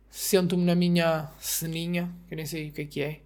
sento-me 0.09 0.65
na 0.65 0.75
minha 0.75 1.31
ceninha, 1.39 2.13
que 2.27 2.33
eu 2.33 2.35
nem 2.35 2.45
sei 2.45 2.69
o 2.69 2.73
que 2.73 2.81
é 2.81 2.85
que 2.85 3.01
é. 3.01 3.21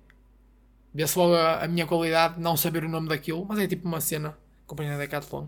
Vê-se 0.93 1.17
logo 1.17 1.33
a, 1.33 1.63
a, 1.63 1.67
minha 1.67 1.87
qualidade 1.87 2.35
de 2.35 2.41
não 2.41 2.55
saber 2.55 2.83
o 2.85 2.89
nome 2.89 3.09
daquilo, 3.09 3.43
mas 3.45 3.57
é 3.57 3.67
tipo 3.67 3.87
uma 3.87 3.99
cena, 3.99 4.37
companhia 4.67 4.97
Decathlon, 4.97 5.47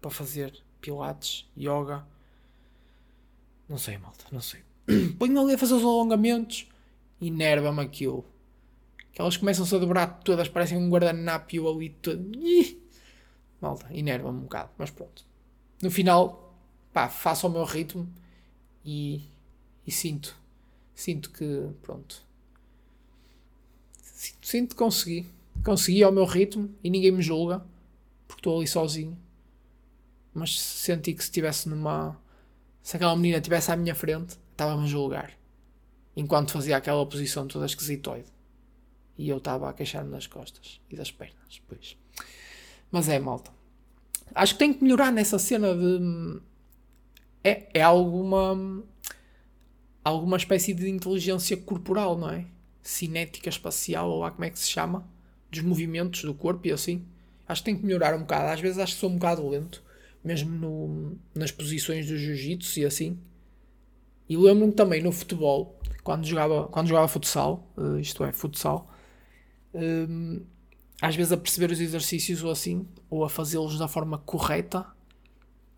para 0.00 0.10
fazer 0.10 0.52
pilates, 0.80 1.48
yoga. 1.56 2.04
Não 3.66 3.78
sei, 3.78 3.96
malta, 3.96 4.26
não 4.30 4.42
sei. 4.42 4.60
Ponho-me 5.18 5.38
ali 5.38 5.54
a 5.54 5.58
fazer 5.58 5.74
os 5.74 5.82
alongamentos, 5.82 6.68
enerva-me 7.20 7.80
aquilo. 7.80 8.24
Que 9.12 9.20
elas 9.20 9.36
começam-se 9.36 9.74
a 9.74 9.78
dobrar 9.78 10.20
todas, 10.20 10.48
parecem 10.48 10.78
um 10.78 10.88
guardanapo 10.88 11.68
ali 11.68 11.90
todo. 11.90 12.36
Ih! 12.36 12.80
Malta, 13.60 13.86
enerva-me 13.90 14.38
um 14.38 14.42
bocado, 14.42 14.70
mas 14.78 14.90
pronto. 14.90 15.24
No 15.82 15.90
final, 15.90 16.54
pá, 16.92 17.08
faço 17.08 17.46
ao 17.46 17.52
meu 17.52 17.64
ritmo 17.64 18.08
e, 18.84 19.22
e 19.86 19.90
sinto 19.90 20.38
sinto 20.98 21.30
que, 21.30 21.68
pronto, 21.80 22.26
sinto, 24.02 24.46
sinto 24.46 24.68
que 24.70 24.74
consegui. 24.74 25.26
Consegui 25.64 26.02
ao 26.02 26.10
meu 26.10 26.24
ritmo 26.24 26.74
e 26.82 26.90
ninguém 26.90 27.12
me 27.12 27.22
julga, 27.22 27.64
porque 28.26 28.40
estou 28.40 28.56
ali 28.56 28.66
sozinho. 28.66 29.16
Mas 30.34 30.60
senti 30.60 31.14
que 31.14 31.22
se 31.22 31.28
estivesse 31.28 31.68
numa. 31.68 32.20
Se 32.82 32.96
aquela 32.96 33.14
menina 33.14 33.38
estivesse 33.38 33.70
à 33.70 33.76
minha 33.76 33.94
frente, 33.94 34.36
estava-me 34.50 34.84
a 34.84 34.86
julgar. 34.86 35.37
Enquanto 36.18 36.50
fazia 36.50 36.76
aquela 36.76 37.06
posição 37.06 37.46
toda 37.46 37.64
esquisitoide. 37.64 38.26
E 39.16 39.28
eu 39.28 39.38
estava 39.38 39.70
a 39.70 39.72
queixar-me 39.72 40.10
das 40.10 40.26
costas 40.26 40.80
e 40.90 40.96
das 40.96 41.12
pernas. 41.12 41.62
Pois. 41.68 41.96
Mas 42.90 43.08
é, 43.08 43.20
malta. 43.20 43.52
Acho 44.34 44.54
que 44.54 44.58
tenho 44.58 44.74
que 44.74 44.82
melhorar 44.82 45.12
nessa 45.12 45.38
cena 45.38 45.72
de. 45.72 46.40
É, 47.44 47.68
é 47.72 47.82
alguma 47.82 48.82
alguma 50.02 50.36
espécie 50.36 50.74
de 50.74 50.88
inteligência 50.88 51.56
corporal, 51.56 52.18
não 52.18 52.30
é? 52.30 52.46
Cinética 52.82 53.48
espacial, 53.48 54.10
ou 54.10 54.18
lá 54.18 54.32
como 54.32 54.44
é 54.44 54.50
que 54.50 54.58
se 54.58 54.68
chama, 54.68 55.08
dos 55.48 55.60
movimentos 55.62 56.22
do 56.22 56.34
corpo 56.34 56.66
e 56.66 56.72
assim. 56.72 57.06
Acho 57.46 57.62
que 57.62 57.66
tem 57.66 57.76
que 57.76 57.86
melhorar 57.86 58.16
um 58.16 58.22
bocado. 58.22 58.48
Às 58.48 58.60
vezes 58.60 58.78
acho 58.78 58.94
que 58.94 59.00
sou 59.00 59.10
um 59.10 59.14
bocado 59.14 59.48
lento, 59.48 59.84
mesmo 60.24 60.50
no, 60.50 61.16
nas 61.32 61.52
posições 61.52 62.08
do 62.08 62.18
jiu-jitsu 62.18 62.80
e 62.80 62.84
assim. 62.84 63.20
E 64.28 64.36
lembro-me 64.36 64.72
também 64.72 65.02
no 65.02 65.10
futebol, 65.10 65.78
quando 66.04 66.26
jogava, 66.26 66.68
quando 66.68 66.86
jogava 66.86 67.08
futsal, 67.08 67.66
uh, 67.76 67.98
isto 67.98 68.22
é, 68.24 68.32
futsal, 68.32 68.92
uh, 69.74 70.46
às 71.00 71.16
vezes 71.16 71.32
a 71.32 71.36
perceber 71.36 71.70
os 71.70 71.80
exercícios 71.80 72.42
ou 72.42 72.50
assim, 72.50 72.86
ou 73.08 73.24
a 73.24 73.28
fazê-los 73.28 73.78
da 73.78 73.88
forma 73.88 74.18
correta, 74.18 74.86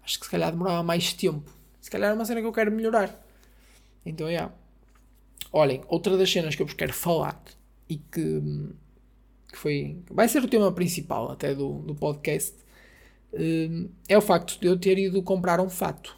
acho 0.03 0.19
que 0.19 0.25
se 0.25 0.31
calhar 0.31 0.51
demorava 0.51 0.83
mais 0.83 1.13
tempo. 1.13 1.51
Se 1.81 1.91
calhar 1.91 2.11
é 2.11 2.15
uma 2.15 2.25
cena 2.25 2.41
que 2.41 2.47
eu 2.47 2.53
quero 2.53 2.73
melhorar. 2.73 3.25
Então, 4.05 4.27
é. 4.27 4.33
Yeah. 4.33 4.55
Olhem, 5.53 5.83
outra 5.89 6.17
das 6.17 6.31
cenas 6.31 6.55
que 6.55 6.63
eu 6.63 6.67
vos 6.67 6.75
quero 6.75 6.93
falar 6.93 7.43
e 7.89 7.97
que, 7.97 8.41
que 9.49 9.59
foi. 9.59 9.99
vai 10.11 10.29
ser 10.29 10.43
o 10.45 10.49
tema 10.49 10.71
principal 10.71 11.31
até 11.31 11.55
do, 11.55 11.81
do 11.81 11.95
podcast 11.95 12.55
um, 13.33 13.89
é 14.09 14.17
o 14.17 14.21
facto 14.21 14.61
de 14.61 14.67
eu 14.67 14.79
ter 14.79 14.97
ido 14.99 15.23
comprar 15.23 15.61
um 15.61 15.69
fato. 15.69 16.17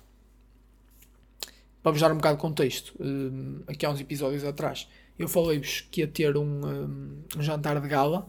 Para 1.82 1.92
vos 1.92 2.00
dar 2.00 2.12
um 2.12 2.16
bocado 2.16 2.36
de 2.36 2.40
contexto, 2.40 2.94
um, 3.00 3.62
aqui 3.66 3.84
há 3.84 3.90
uns 3.90 4.00
episódios 4.00 4.44
atrás, 4.44 4.88
eu 5.18 5.28
falei-vos 5.28 5.82
que 5.90 6.00
ia 6.00 6.06
ter 6.06 6.36
um, 6.36 6.66
um, 6.66 7.22
um 7.36 7.42
jantar 7.42 7.80
de 7.80 7.88
gala 7.88 8.28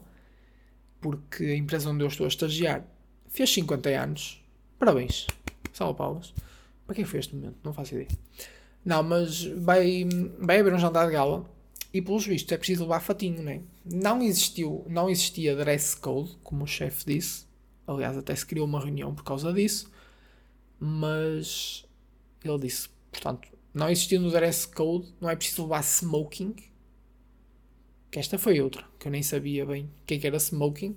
porque 1.00 1.44
a 1.44 1.56
empresa 1.56 1.90
onde 1.90 2.04
eu 2.04 2.08
estou 2.08 2.26
a 2.26 2.30
estagiar 2.30 2.86
fez 3.28 3.54
50 3.54 3.90
anos. 3.90 4.42
Parabéns. 4.80 5.28
Salve 5.74 5.98
palmas. 5.98 6.34
Para 6.86 6.96
quem 6.96 7.04
foi 7.04 7.20
este 7.20 7.36
momento? 7.36 7.58
Não 7.64 7.74
faço 7.74 7.94
ideia. 7.94 8.08
Não, 8.86 9.04
mas 9.04 9.44
vai, 9.44 10.08
vai 10.40 10.60
haver 10.60 10.74
um 10.74 10.80
jantar 10.80 11.06
de 11.08 11.14
gala 11.14 11.46
e 11.94 12.02
pelos 12.02 12.26
vistos 12.26 12.52
é 12.52 12.58
preciso 12.58 12.84
levar 12.84 13.02
fatinho, 13.02 13.44
né? 13.44 13.62
não 13.86 14.22
existiu, 14.22 14.86
não 14.90 15.10
existia 15.10 15.56
dress 15.56 15.96
code, 15.96 16.38
como 16.44 16.64
o 16.64 16.68
chefe 16.68 17.06
disse. 17.06 17.46
Aliás, 17.86 18.18
até 18.18 18.34
se 18.36 18.46
criou 18.46 18.66
uma 18.66 18.80
reunião 18.80 19.14
por 19.14 19.24
causa 19.24 19.52
disso. 19.52 19.92
Mas 20.80 21.86
ele 22.44 22.60
disse, 22.60 22.90
portanto, 23.14 23.48
não 23.74 23.90
existindo 23.90 24.30
dress 24.30 24.68
code, 24.68 25.14
não 25.22 25.30
é 25.30 25.36
preciso 25.36 25.64
levar 25.64 25.82
smoking. 25.84 26.56
Que 28.12 28.20
esta 28.20 28.38
foi 28.38 28.60
outra, 28.60 28.86
que 29.00 29.08
eu 29.08 29.12
nem 29.12 29.24
sabia 29.24 29.66
bem 29.66 29.86
o 29.86 30.06
que, 30.06 30.16
é 30.16 30.28
era 30.28 30.38
smoking. 30.38 30.96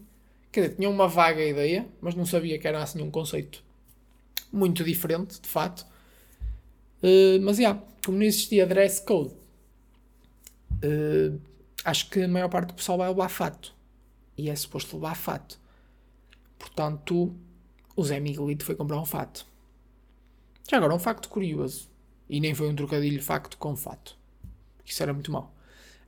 Quer 0.50 0.62
dizer, 0.62 0.76
tinha 0.76 0.90
uma 0.90 1.06
vaga 1.06 1.44
ideia, 1.44 1.88
mas 2.00 2.14
não 2.14 2.26
sabia 2.26 2.58
que 2.58 2.66
era 2.66 2.82
assim 2.82 3.00
um 3.00 3.10
conceito 3.10 3.64
muito 4.52 4.82
diferente, 4.82 5.40
de 5.40 5.48
fato. 5.48 5.86
Uh, 7.02 7.40
mas, 7.42 7.58
yeah, 7.58 7.80
como 8.04 8.18
não 8.18 8.24
existia 8.24 8.66
dress 8.66 9.00
code, 9.00 9.34
uh, 10.82 11.40
acho 11.84 12.10
que 12.10 12.22
a 12.22 12.28
maior 12.28 12.48
parte 12.48 12.68
do 12.68 12.74
pessoal 12.74 12.98
vai 12.98 13.08
levar 13.08 13.28
fato. 13.28 13.74
E 14.36 14.50
é 14.50 14.56
suposto 14.56 14.96
levar 14.96 15.14
fato. 15.14 15.58
Portanto, 16.58 17.34
o 17.94 18.04
Zé 18.04 18.20
Miguelito 18.20 18.64
foi 18.64 18.74
comprar 18.74 19.00
um 19.00 19.06
fato. 19.06 19.46
Já 20.70 20.76
agora, 20.76 20.94
um 20.94 20.98
facto 20.98 21.28
curioso. 21.28 21.88
E 22.28 22.40
nem 22.40 22.54
foi 22.54 22.68
um 22.68 22.74
trocadilho 22.74 23.22
facto 23.22 23.56
com 23.56 23.76
fato. 23.76 24.16
Isso 24.84 25.02
era 25.02 25.12
muito 25.12 25.30
mau. 25.30 25.54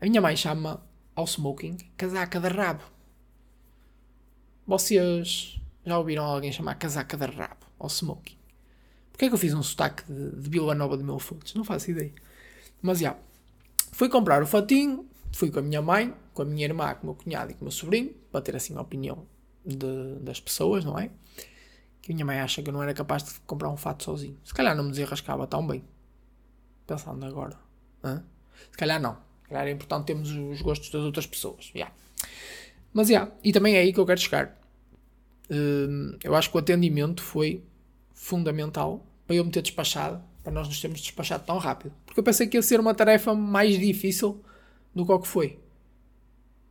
A 0.00 0.06
minha 0.06 0.20
mãe 0.20 0.36
chama 0.36 0.82
ao 1.14 1.26
smoking 1.26 1.76
casaca 1.96 2.40
de 2.40 2.48
rabo. 2.48 2.84
Vocês 4.66 5.60
já 5.84 5.98
ouviram 5.98 6.24
alguém 6.24 6.52
chamar 6.52 6.74
casaca 6.76 7.16
de 7.16 7.26
rabo 7.26 7.66
ao 7.78 7.88
smoking? 7.88 8.36
Porquê 9.10 9.24
é 9.24 9.28
que 9.28 9.34
eu 9.34 9.38
fiz 9.38 9.52
um 9.52 9.62
sotaque 9.62 10.04
de, 10.04 10.30
de 10.30 10.48
Vila 10.48 10.74
Nova 10.74 10.96
de 10.96 11.02
Mil 11.02 11.18
Fontes? 11.18 11.54
Não 11.54 11.64
faço 11.64 11.90
ideia. 11.90 12.12
Mas 12.80 13.00
já. 13.00 13.16
Fui 13.90 14.08
comprar 14.08 14.42
o 14.42 14.46
fatinho, 14.46 15.08
fui 15.32 15.50
com 15.50 15.58
a 15.58 15.62
minha 15.62 15.82
mãe, 15.82 16.14
com 16.32 16.42
a 16.42 16.44
minha 16.44 16.64
irmã, 16.64 16.94
com 16.94 17.02
o 17.02 17.06
meu 17.06 17.14
cunhado 17.16 17.50
e 17.50 17.54
com 17.54 17.62
o 17.62 17.64
meu 17.64 17.72
sobrinho, 17.72 18.14
para 18.30 18.40
ter 18.40 18.54
assim 18.54 18.76
a 18.76 18.80
opinião 18.80 19.26
de, 19.66 20.20
das 20.20 20.38
pessoas, 20.38 20.84
não 20.84 20.96
é? 20.96 21.10
Que 22.00 22.12
a 22.12 22.14
minha 22.14 22.24
mãe 22.24 22.38
acha 22.38 22.62
que 22.62 22.68
eu 22.68 22.72
não 22.72 22.80
era 22.80 22.94
capaz 22.94 23.24
de 23.24 23.40
comprar 23.40 23.68
um 23.70 23.76
fato 23.76 24.04
sozinho. 24.04 24.38
Se 24.44 24.54
calhar 24.54 24.76
não 24.76 24.84
me 24.84 24.90
desenrascava 24.90 25.48
tão 25.48 25.66
bem. 25.66 25.82
Pensando 26.88 27.26
agora. 27.26 27.54
Hã? 28.02 28.24
Se 28.72 28.78
calhar 28.78 29.00
não. 29.00 29.14
Se 29.42 29.50
calhar 29.50 29.68
é 29.68 29.70
importante 29.70 30.06
termos 30.06 30.30
os 30.30 30.62
gostos 30.62 30.90
das 30.90 31.02
outras 31.02 31.26
pessoas. 31.26 31.70
Yeah. 31.74 31.94
Mas, 32.94 33.10
yeah, 33.10 33.30
e 33.44 33.52
também 33.52 33.76
é 33.76 33.80
aí 33.80 33.92
que 33.92 34.00
eu 34.00 34.06
quero 34.06 34.18
chegar. 34.18 34.58
Uh, 35.50 36.16
eu 36.24 36.34
acho 36.34 36.50
que 36.50 36.56
o 36.56 36.60
atendimento 36.60 37.22
foi 37.22 37.62
fundamental 38.14 39.06
para 39.26 39.36
eu 39.36 39.44
me 39.44 39.50
ter 39.50 39.60
despachado, 39.60 40.24
para 40.42 40.50
nós 40.50 40.66
nos 40.66 40.80
termos 40.80 41.00
despachado 41.02 41.44
tão 41.44 41.58
rápido. 41.58 41.92
Porque 42.06 42.18
eu 42.20 42.24
pensei 42.24 42.46
que 42.46 42.56
ia 42.56 42.62
ser 42.62 42.80
uma 42.80 42.94
tarefa 42.94 43.34
mais 43.34 43.78
difícil 43.78 44.42
do 44.94 45.04
que 45.04 45.12
o 45.12 45.20
que 45.20 45.28
foi. 45.28 45.58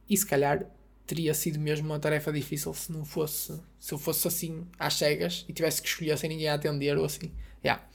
E 0.09 0.17
se 0.17 0.25
calhar 0.25 0.65
teria 1.05 1.33
sido 1.35 1.59
mesmo 1.59 1.85
uma 1.85 1.99
tarefa 1.99 2.33
difícil 2.33 2.73
se 2.73 2.91
não 2.91 3.05
fosse, 3.05 3.61
se 3.79 3.93
eu 3.93 3.99
fosse 3.99 4.27
assim 4.27 4.65
às 4.79 4.95
cegas 4.95 5.45
e 5.47 5.53
tivesse 5.53 5.79
que 5.79 5.87
escolher 5.87 6.17
sem 6.17 6.29
ninguém 6.29 6.49
a 6.49 6.55
atender 6.55 6.97
ou 6.97 7.05
assim. 7.05 7.31
Yeah, 7.63 7.87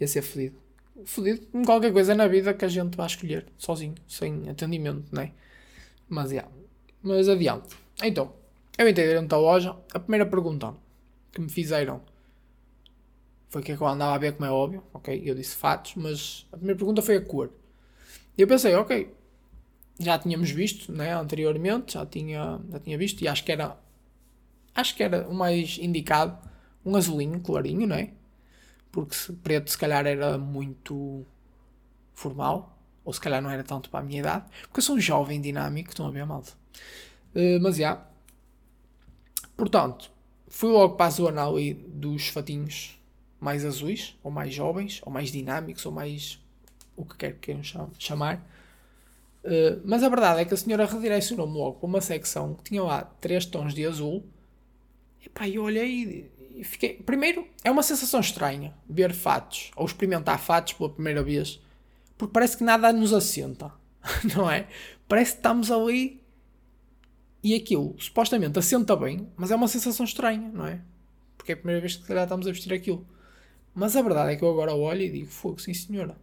ia 0.00 0.06
ser 0.06 0.22
fodido. 0.22 0.65
Fodido 1.04 1.46
com 1.46 1.64
qualquer 1.64 1.92
coisa 1.92 2.14
na 2.14 2.26
vida 2.26 2.54
que 2.54 2.64
a 2.64 2.68
gente 2.68 2.96
vá 2.96 3.06
escolher 3.06 3.46
sozinho, 3.58 3.94
sem 4.08 4.48
atendimento, 4.48 5.04
não 5.12 5.22
é? 5.22 5.32
Mas, 6.08 6.30
yeah. 6.30 6.50
Mas 7.02 7.28
adiante. 7.28 7.76
Então, 8.02 8.32
eu 8.78 8.88
entrei 8.88 9.08
dentro 9.08 9.28
da 9.28 9.38
loja. 9.38 9.76
A 9.92 9.98
primeira 9.98 10.26
pergunta 10.26 10.74
que 11.32 11.40
me 11.40 11.48
fizeram 11.48 12.00
foi 13.48 13.62
o 13.62 13.64
que 13.64 13.72
eu 13.72 13.86
andava 13.86 14.14
a 14.14 14.18
ver, 14.18 14.32
como 14.32 14.46
é 14.46 14.50
óbvio. 14.50 14.82
Ok, 14.92 15.22
eu 15.24 15.34
disse 15.34 15.56
fatos, 15.56 15.94
mas 15.96 16.46
a 16.52 16.56
primeira 16.56 16.78
pergunta 16.78 17.02
foi 17.02 17.16
a 17.16 17.20
cor. 17.20 17.50
E 18.36 18.42
eu 18.42 18.46
pensei, 18.46 18.74
ok, 18.74 19.14
já 19.98 20.18
tínhamos 20.18 20.50
visto, 20.50 20.92
né, 20.92 21.14
anteriormente, 21.14 21.94
já 21.94 22.04
tinha, 22.04 22.60
já 22.70 22.80
tinha 22.80 22.98
visto, 22.98 23.22
e 23.22 23.28
acho 23.28 23.44
que 23.44 23.52
era, 23.52 23.78
acho 24.74 24.94
que 24.94 25.02
era 25.02 25.26
o 25.28 25.34
mais 25.34 25.78
indicado, 25.78 26.36
um 26.84 26.96
azulinho 26.96 27.40
clarinho, 27.40 27.86
não 27.86 27.96
Porque 28.96 29.14
preto 29.42 29.70
se 29.70 29.76
calhar 29.76 30.06
era 30.06 30.38
muito 30.38 31.22
formal, 32.14 32.78
ou 33.04 33.12
se 33.12 33.20
calhar 33.20 33.42
não 33.42 33.50
era 33.50 33.62
tanto 33.62 33.90
para 33.90 34.00
a 34.00 34.02
minha 34.02 34.20
idade, 34.20 34.46
porque 34.62 34.78
eu 34.78 34.82
sou 34.82 34.96
um 34.96 35.00
jovem 35.00 35.38
dinâmico, 35.38 35.90
estão 35.90 36.06
a 36.06 36.10
ver, 36.10 36.24
malta. 36.24 36.52
Uh, 37.34 37.60
mas 37.60 37.76
já. 37.76 38.02
Portanto, 39.54 40.10
fui 40.48 40.70
logo 40.70 40.94
para 40.96 41.08
a 41.08 41.10
zona 41.10 41.46
ali 41.46 41.74
dos 41.74 42.28
fatinhos 42.28 42.98
mais 43.38 43.66
azuis, 43.66 44.16
ou 44.22 44.30
mais 44.30 44.54
jovens, 44.54 45.02
ou 45.04 45.12
mais 45.12 45.30
dinâmicos, 45.30 45.84
ou 45.84 45.92
mais 45.92 46.42
o 46.96 47.04
que 47.04 47.18
quer 47.18 47.32
que 47.34 47.52
queiram 47.52 47.90
chamar. 47.98 48.38
Uh, 49.44 49.78
mas 49.84 50.02
a 50.02 50.08
verdade 50.08 50.40
é 50.40 50.46
que 50.46 50.54
a 50.54 50.56
senhora 50.56 50.86
redirecionou-me 50.86 51.52
logo 51.52 51.80
para 51.80 51.86
uma 51.86 52.00
secção 52.00 52.54
que 52.54 52.64
tinha 52.64 52.82
lá 52.82 53.04
três 53.20 53.44
tons 53.44 53.74
de 53.74 53.84
azul 53.84 54.24
E 55.20 55.28
pá, 55.28 55.46
eu 55.46 55.64
olhei 55.64 56.30
fiquei. 56.64 56.94
Primeiro, 56.94 57.46
é 57.64 57.70
uma 57.70 57.82
sensação 57.82 58.20
estranha 58.20 58.74
ver 58.88 59.12
fatos 59.12 59.70
ou 59.76 59.86
experimentar 59.86 60.38
fatos 60.38 60.72
pela 60.74 60.90
primeira 60.90 61.22
vez, 61.22 61.60
porque 62.16 62.32
parece 62.32 62.56
que 62.56 62.64
nada 62.64 62.92
nos 62.92 63.12
assenta, 63.12 63.72
não 64.36 64.50
é? 64.50 64.68
Parece 65.08 65.32
que 65.32 65.38
estamos 65.38 65.70
ali 65.70 66.20
e 67.42 67.54
aquilo 67.54 67.94
supostamente 67.98 68.58
assenta 68.58 68.96
bem, 68.96 69.28
mas 69.36 69.50
é 69.50 69.56
uma 69.56 69.68
sensação 69.68 70.04
estranha, 70.04 70.50
não 70.52 70.66
é? 70.66 70.80
Porque 71.36 71.52
é 71.52 71.54
a 71.54 71.56
primeira 71.56 71.80
vez 71.80 71.96
que 71.96 72.04
calhar 72.04 72.24
estamos 72.24 72.46
a 72.46 72.50
vestir 72.50 72.72
aquilo. 72.72 73.06
Mas 73.74 73.94
a 73.94 74.02
verdade 74.02 74.32
é 74.32 74.36
que 74.36 74.42
eu 74.42 74.50
agora 74.50 74.74
olho 74.74 75.02
e 75.02 75.10
digo: 75.10 75.30
fogo, 75.30 75.60
sim 75.60 75.74
senhora. 75.74 76.16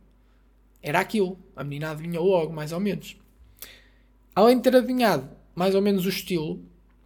Era 0.82 1.00
aquilo. 1.00 1.40
A 1.56 1.64
menina 1.64 1.92
adivinhou 1.92 2.26
logo, 2.26 2.52
mais 2.52 2.72
ou 2.72 2.80
menos. 2.80 3.16
Além 4.36 4.58
de 4.58 4.64
ter 4.64 4.76
adivinhado 4.76 5.30
mais 5.56 5.76
ou 5.76 5.82
menos 5.82 6.06
o 6.06 6.10
estilo, 6.10 6.62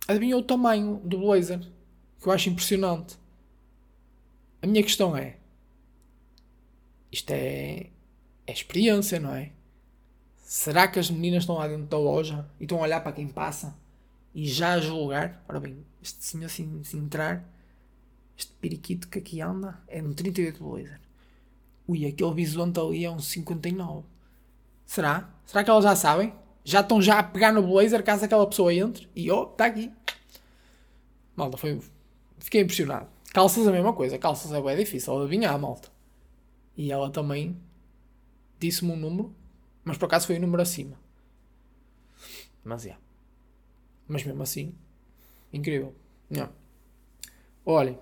adivinhou 0.08 0.40
o 0.40 0.44
tamanho 0.44 1.02
do 1.04 1.20
blazer, 1.20 1.60
que 2.22 2.28
eu 2.28 2.32
acho 2.32 2.50
impressionante. 2.50 3.18
A 4.62 4.68
minha 4.68 4.84
questão 4.84 5.16
é: 5.16 5.38
isto 7.12 7.32
é, 7.32 7.90
é 8.46 8.52
experiência, 8.52 9.20
não 9.20 9.34
é? 9.34 9.52
Será 10.38 10.88
que 10.88 11.00
as 11.00 11.10
meninas 11.10 11.44
estão 11.44 11.56
lá 11.56 11.68
dentro 11.68 11.88
da 11.88 11.98
loja 11.98 12.50
e 12.60 12.64
estão 12.64 12.80
a 12.80 12.82
olhar 12.82 13.02
para 13.02 13.12
quem 13.12 13.28
passa 13.28 13.78
e 14.34 14.48
já 14.48 14.74
a 14.74 14.80
julgar? 14.80 15.44
Ora 15.48 15.60
bem, 15.60 15.86
este 16.02 16.24
senhor 16.24 16.50
se, 16.50 16.66
se 16.84 16.98
entrar 16.98 17.46
este 18.38 18.52
periquito 18.54 19.08
que 19.08 19.18
aqui 19.18 19.42
anda 19.42 19.80
é 19.88 20.02
um 20.02 20.14
38 20.14 20.64
Blazer. 20.64 21.02
Ui, 21.88 22.06
aquele 22.06 22.34
bisonte 22.34 22.80
ali 22.80 23.04
é 23.04 23.10
um 23.10 23.20
59. 23.20 24.06
Será? 24.86 25.30
Será 25.46 25.64
que 25.64 25.70
elas 25.70 25.84
já 25.84 25.96
sabem? 25.96 26.34
Já 26.64 26.82
estão 26.82 27.02
já 27.02 27.18
a 27.18 27.24
pegar 27.24 27.52
no 27.52 27.64
Blazer 27.64 28.04
caso 28.04 28.26
aquela 28.26 28.46
pessoa 28.46 28.74
entre? 28.74 29.10
E 29.16 29.32
oh, 29.32 29.44
está 29.44 29.66
aqui. 29.66 29.92
Malta, 31.36 31.58
foi. 31.58 31.82
Fiquei 32.40 32.62
impressionado. 32.62 33.08
Calças 33.34 33.68
a 33.68 33.72
mesma 33.72 33.94
coisa. 33.94 34.18
Calças 34.18 34.52
é 34.52 34.62
bem 34.62 34.78
difícil. 34.78 35.14
Ela 35.14 35.28
vinha 35.28 35.52
à 35.52 35.58
malta. 35.58 35.90
E 36.76 36.92
ela 36.92 37.10
também 37.10 37.60
disse-me 38.60 38.92
um 38.92 38.96
número, 38.96 39.36
mas 39.84 39.98
por 39.98 40.06
acaso 40.06 40.28
foi 40.28 40.38
um 40.38 40.42
número 40.42 40.62
acima. 40.62 40.98
Mas 42.64 42.86
é. 42.86 42.98
Mas 44.08 44.24
mesmo 44.24 44.44
assim, 44.44 44.74
incrível. 45.52 45.94
Não. 46.30 46.50
Olhem, 47.66 47.96
o 47.96 48.00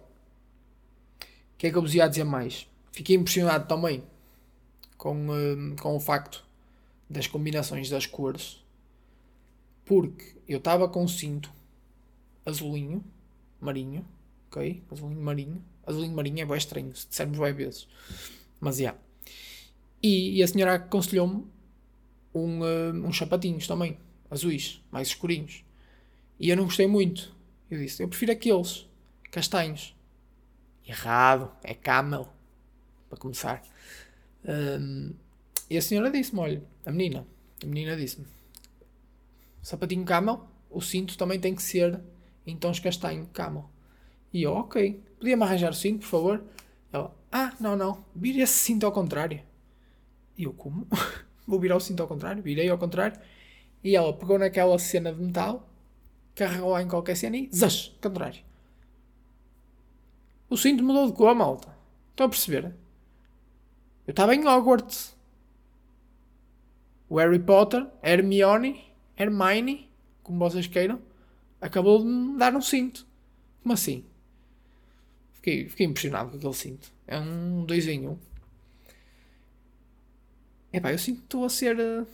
que 1.57 1.67
é 1.67 1.71
que 1.71 1.77
eu 1.77 1.81
vos 1.81 1.95
ia 1.95 2.07
dizer 2.07 2.23
mais? 2.23 2.67
Fiquei 2.91 3.15
impressionado 3.15 3.67
também 3.67 4.03
com, 4.97 5.27
uh, 5.27 5.75
com 5.81 5.95
o 5.95 5.99
facto 5.99 6.45
das 7.09 7.27
combinações 7.27 7.89
das 7.89 8.05
cores, 8.05 8.63
porque 9.85 10.35
eu 10.47 10.57
estava 10.57 10.87
com 10.87 11.03
um 11.03 11.07
cinto 11.07 11.51
azulinho, 12.45 13.03
marinho, 13.59 14.05
ok? 14.55 14.83
Azulinho 14.91 15.21
marinho. 15.21 15.65
Azulinho 15.85 16.15
marinho 16.15 16.41
é 16.41 16.45
bem 16.45 16.57
estranho, 16.57 16.95
se 16.95 17.07
dissermos 17.07 17.37
bem 17.37 17.53
vezes. 17.53 17.87
Mas, 18.59 18.77
já. 18.77 18.81
Yeah. 18.81 18.99
E, 20.01 20.37
e, 20.37 20.43
a 20.43 20.47
senhora 20.47 20.75
aconselhou-me 20.75 21.45
um, 22.33 22.61
uh, 22.61 23.07
uns 23.07 23.17
sapatinhos 23.17 23.67
também, 23.67 23.97
azuis, 24.29 24.81
mais 24.91 25.07
escurinhos. 25.07 25.63
E 26.39 26.49
eu 26.49 26.57
não 26.57 26.65
gostei 26.65 26.87
muito. 26.87 27.33
Eu 27.69 27.79
disse, 27.79 28.03
eu 28.03 28.07
prefiro 28.07 28.31
aqueles, 28.31 28.87
castanhos. 29.31 29.95
Errado, 30.87 31.51
é 31.63 31.73
camel. 31.73 32.31
Para 33.09 33.17
começar. 33.17 33.63
Um, 34.43 35.13
e 35.69 35.77
a 35.77 35.81
senhora 35.81 36.11
disse-me: 36.11 36.39
olha, 36.39 36.63
a 36.85 36.91
menina, 36.91 37.25
a 37.63 37.65
menina 37.65 37.95
disse-me: 37.95 38.27
sapatinho 39.61 40.05
camel, 40.05 40.47
o 40.69 40.81
cinto 40.81 41.17
também 41.17 41.39
tem 41.39 41.55
que 41.55 41.63
ser 41.63 41.99
em 42.45 42.55
tons 42.57 42.79
castanho 42.79 43.25
camel. 43.27 43.69
E 44.35 44.43
eu, 44.43 44.51
ok, 44.51 45.01
podia-me 45.17 45.43
arranjar 45.43 45.71
o 45.71 45.73
cinto, 45.73 45.99
por 45.99 46.07
favor? 46.07 46.43
Ela, 46.91 47.15
ah, 47.31 47.53
não, 47.57 47.77
não, 47.77 48.03
vire 48.13 48.41
esse 48.41 48.51
cinto 48.51 48.85
ao 48.85 48.91
contrário. 48.91 49.41
E 50.37 50.43
eu, 50.43 50.51
como? 50.51 50.85
Vou 51.47 51.57
virar 51.57 51.77
o 51.77 51.79
cinto 51.79 52.01
ao 52.03 52.07
contrário? 52.09 52.43
Virei 52.43 52.69
ao 52.69 52.77
contrário. 52.77 53.17
E 53.81 53.95
ela 53.95 54.11
pegou 54.11 54.37
naquela 54.37 54.77
cena 54.77 55.13
de 55.13 55.23
metal, 55.23 55.65
carregou 56.35 56.71
lá 56.71 56.81
em 56.81 56.87
qualquer 56.89 57.15
cena 57.15 57.37
e, 57.37 57.49
zas, 57.55 57.95
contrário. 58.01 58.41
O 60.49 60.57
cinto 60.57 60.83
mudou 60.83 61.07
de 61.07 61.13
cor, 61.13 61.33
malta. 61.33 61.73
Estão 62.09 62.25
a 62.25 62.29
perceber? 62.29 62.75
Eu 64.05 64.11
estava 64.11 64.35
em 64.35 64.45
Hogwarts. 64.45 65.15
O 67.07 67.19
Harry 67.19 67.39
Potter, 67.39 67.87
Hermione, 68.03 68.83
Hermione, 69.17 69.89
como 70.23 70.39
vocês 70.39 70.67
queiram, 70.67 70.99
acabou 71.61 71.99
de 71.99 72.05
me 72.05 72.37
dar 72.37 72.53
um 72.53 72.61
cinto. 72.61 73.07
Como 73.63 73.71
assim? 73.71 74.03
Fiquei, 75.45 75.69
fiquei 75.69 75.85
impressionado 75.85 76.31
com 76.31 76.37
aquele 76.37 76.53
cinto. 76.55 76.91
É 77.05 77.19
um 77.19 77.65
2 77.65 77.87
em 77.89 78.07
1. 78.07 78.11
Um. 78.11 78.17
Epá, 80.73 80.91
eu 80.91 80.97
sinto 80.97 81.19
que 81.19 81.25
estou 81.25 81.45
a 81.45 81.49
ser. 81.49 81.77
Uh... 81.77 82.07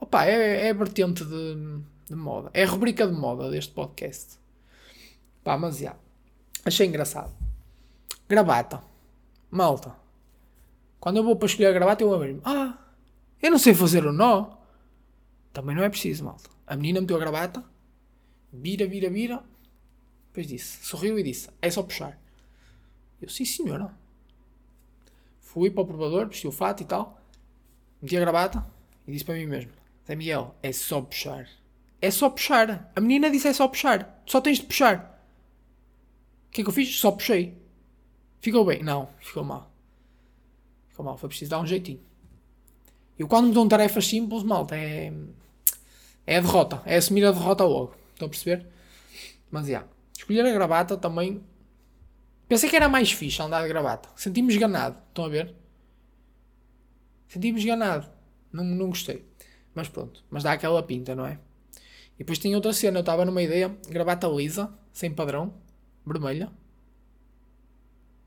Opa, 0.00 0.24
é, 0.24 0.66
é 0.66 0.70
a 0.70 0.74
vertente 0.74 1.24
de, 1.24 1.80
de 2.08 2.16
moda. 2.16 2.50
É 2.52 2.64
a 2.64 2.66
rubrica 2.66 3.06
de 3.06 3.12
moda 3.12 3.48
deste 3.48 3.72
podcast. 3.72 4.36
Pá, 5.44 5.56
mas 5.56 5.78
já. 5.78 5.94
Achei 6.64 6.88
engraçado. 6.88 7.32
Gravata. 8.28 8.82
Malta. 9.48 9.94
Quando 10.98 11.18
eu 11.18 11.22
vou 11.22 11.36
para 11.36 11.46
escolher 11.46 11.68
a 11.68 11.72
gravata, 11.72 12.02
eu 12.02 12.12
abro-me. 12.12 12.40
Ah, 12.44 12.76
eu 13.40 13.52
não 13.52 13.58
sei 13.58 13.74
fazer 13.74 14.04
o 14.04 14.12
nó. 14.12 14.56
Também 15.52 15.76
não 15.76 15.84
é 15.84 15.88
preciso, 15.88 16.24
malta. 16.24 16.50
A 16.66 16.74
menina 16.74 17.00
meteu 17.00 17.14
a 17.14 17.20
gravata. 17.20 17.64
Vira, 18.52 18.88
vira, 18.88 19.08
vira. 19.08 19.40
Depois 20.26 20.48
disse. 20.48 20.84
Sorriu 20.84 21.16
e 21.16 21.22
disse. 21.22 21.48
É 21.62 21.70
só 21.70 21.84
puxar. 21.84 22.20
Eu, 23.22 23.28
sim 23.28 23.44
senhora. 23.44 23.94
Fui 25.40 25.70
para 25.70 25.82
o 25.82 25.86
provador, 25.86 26.26
vesti 26.26 26.48
o 26.48 26.52
fato 26.52 26.82
e 26.82 26.86
tal. 26.86 27.20
Meti 28.00 28.16
a 28.16 28.20
gravata 28.20 28.66
e 29.06 29.12
disse 29.12 29.24
para 29.24 29.36
mim 29.36 29.46
mesmo. 29.46 29.70
Zé 30.06 30.16
Miguel, 30.16 30.54
é 30.60 30.72
só 30.72 31.00
puxar. 31.00 31.48
É 32.00 32.10
só 32.10 32.28
puxar. 32.28 32.90
A 32.96 33.00
menina 33.00 33.30
disse 33.30 33.46
é 33.46 33.52
só 33.52 33.68
puxar. 33.68 34.20
Só 34.26 34.40
tens 34.40 34.58
de 34.58 34.66
puxar. 34.66 35.24
O 36.48 36.50
que 36.50 36.62
é 36.62 36.64
que 36.64 36.68
eu 36.68 36.74
fiz? 36.74 36.98
Só 36.98 37.12
puxei. 37.12 37.56
Ficou 38.40 38.64
bem? 38.64 38.82
Não, 38.82 39.08
ficou 39.20 39.44
mal. 39.44 39.70
Ficou 40.88 41.04
mal, 41.04 41.16
foi 41.16 41.28
preciso 41.28 41.52
dar 41.52 41.60
um 41.60 41.66
jeitinho. 41.66 42.00
Eu 43.16 43.28
quando 43.28 43.46
me 43.46 43.54
dão 43.54 43.68
tarefas 43.68 44.06
simples, 44.06 44.42
malta, 44.42 44.76
é. 44.76 45.12
É 46.26 46.38
a 46.38 46.40
derrota. 46.40 46.82
É 46.84 46.96
assumir 46.96 47.24
a 47.24 47.30
derrota 47.30 47.64
logo. 47.64 47.94
Estão 48.12 48.26
a 48.26 48.28
perceber? 48.28 48.66
Mas 49.50 49.66
já. 49.66 49.68
Yeah. 49.68 49.88
Escolher 50.16 50.46
a 50.46 50.52
gravata 50.52 50.96
também. 50.96 51.42
Pensei 52.52 52.68
que 52.68 52.76
era 52.76 52.86
mais 52.86 53.10
fixe 53.10 53.40
andar 53.40 53.62
de 53.62 53.68
gravata. 53.68 54.10
Senti-me 54.14 54.52
esganado. 54.52 54.98
Estão 55.08 55.24
a 55.24 55.28
ver? 55.30 55.54
Senti-me. 57.26 57.64
Não, 58.52 58.62
não 58.62 58.88
gostei. 58.90 59.24
Mas 59.74 59.88
pronto. 59.88 60.22
Mas 60.28 60.42
dá 60.42 60.52
aquela 60.52 60.82
pinta, 60.82 61.14
não 61.14 61.24
é? 61.24 61.38
E 62.16 62.18
depois 62.18 62.38
tinha 62.38 62.54
outra 62.54 62.74
cena. 62.74 62.98
Eu 62.98 63.00
estava 63.00 63.24
numa 63.24 63.40
ideia. 63.40 63.74
Gravata 63.88 64.28
lisa, 64.28 64.70
sem 64.92 65.10
padrão, 65.10 65.54
vermelha 66.04 66.52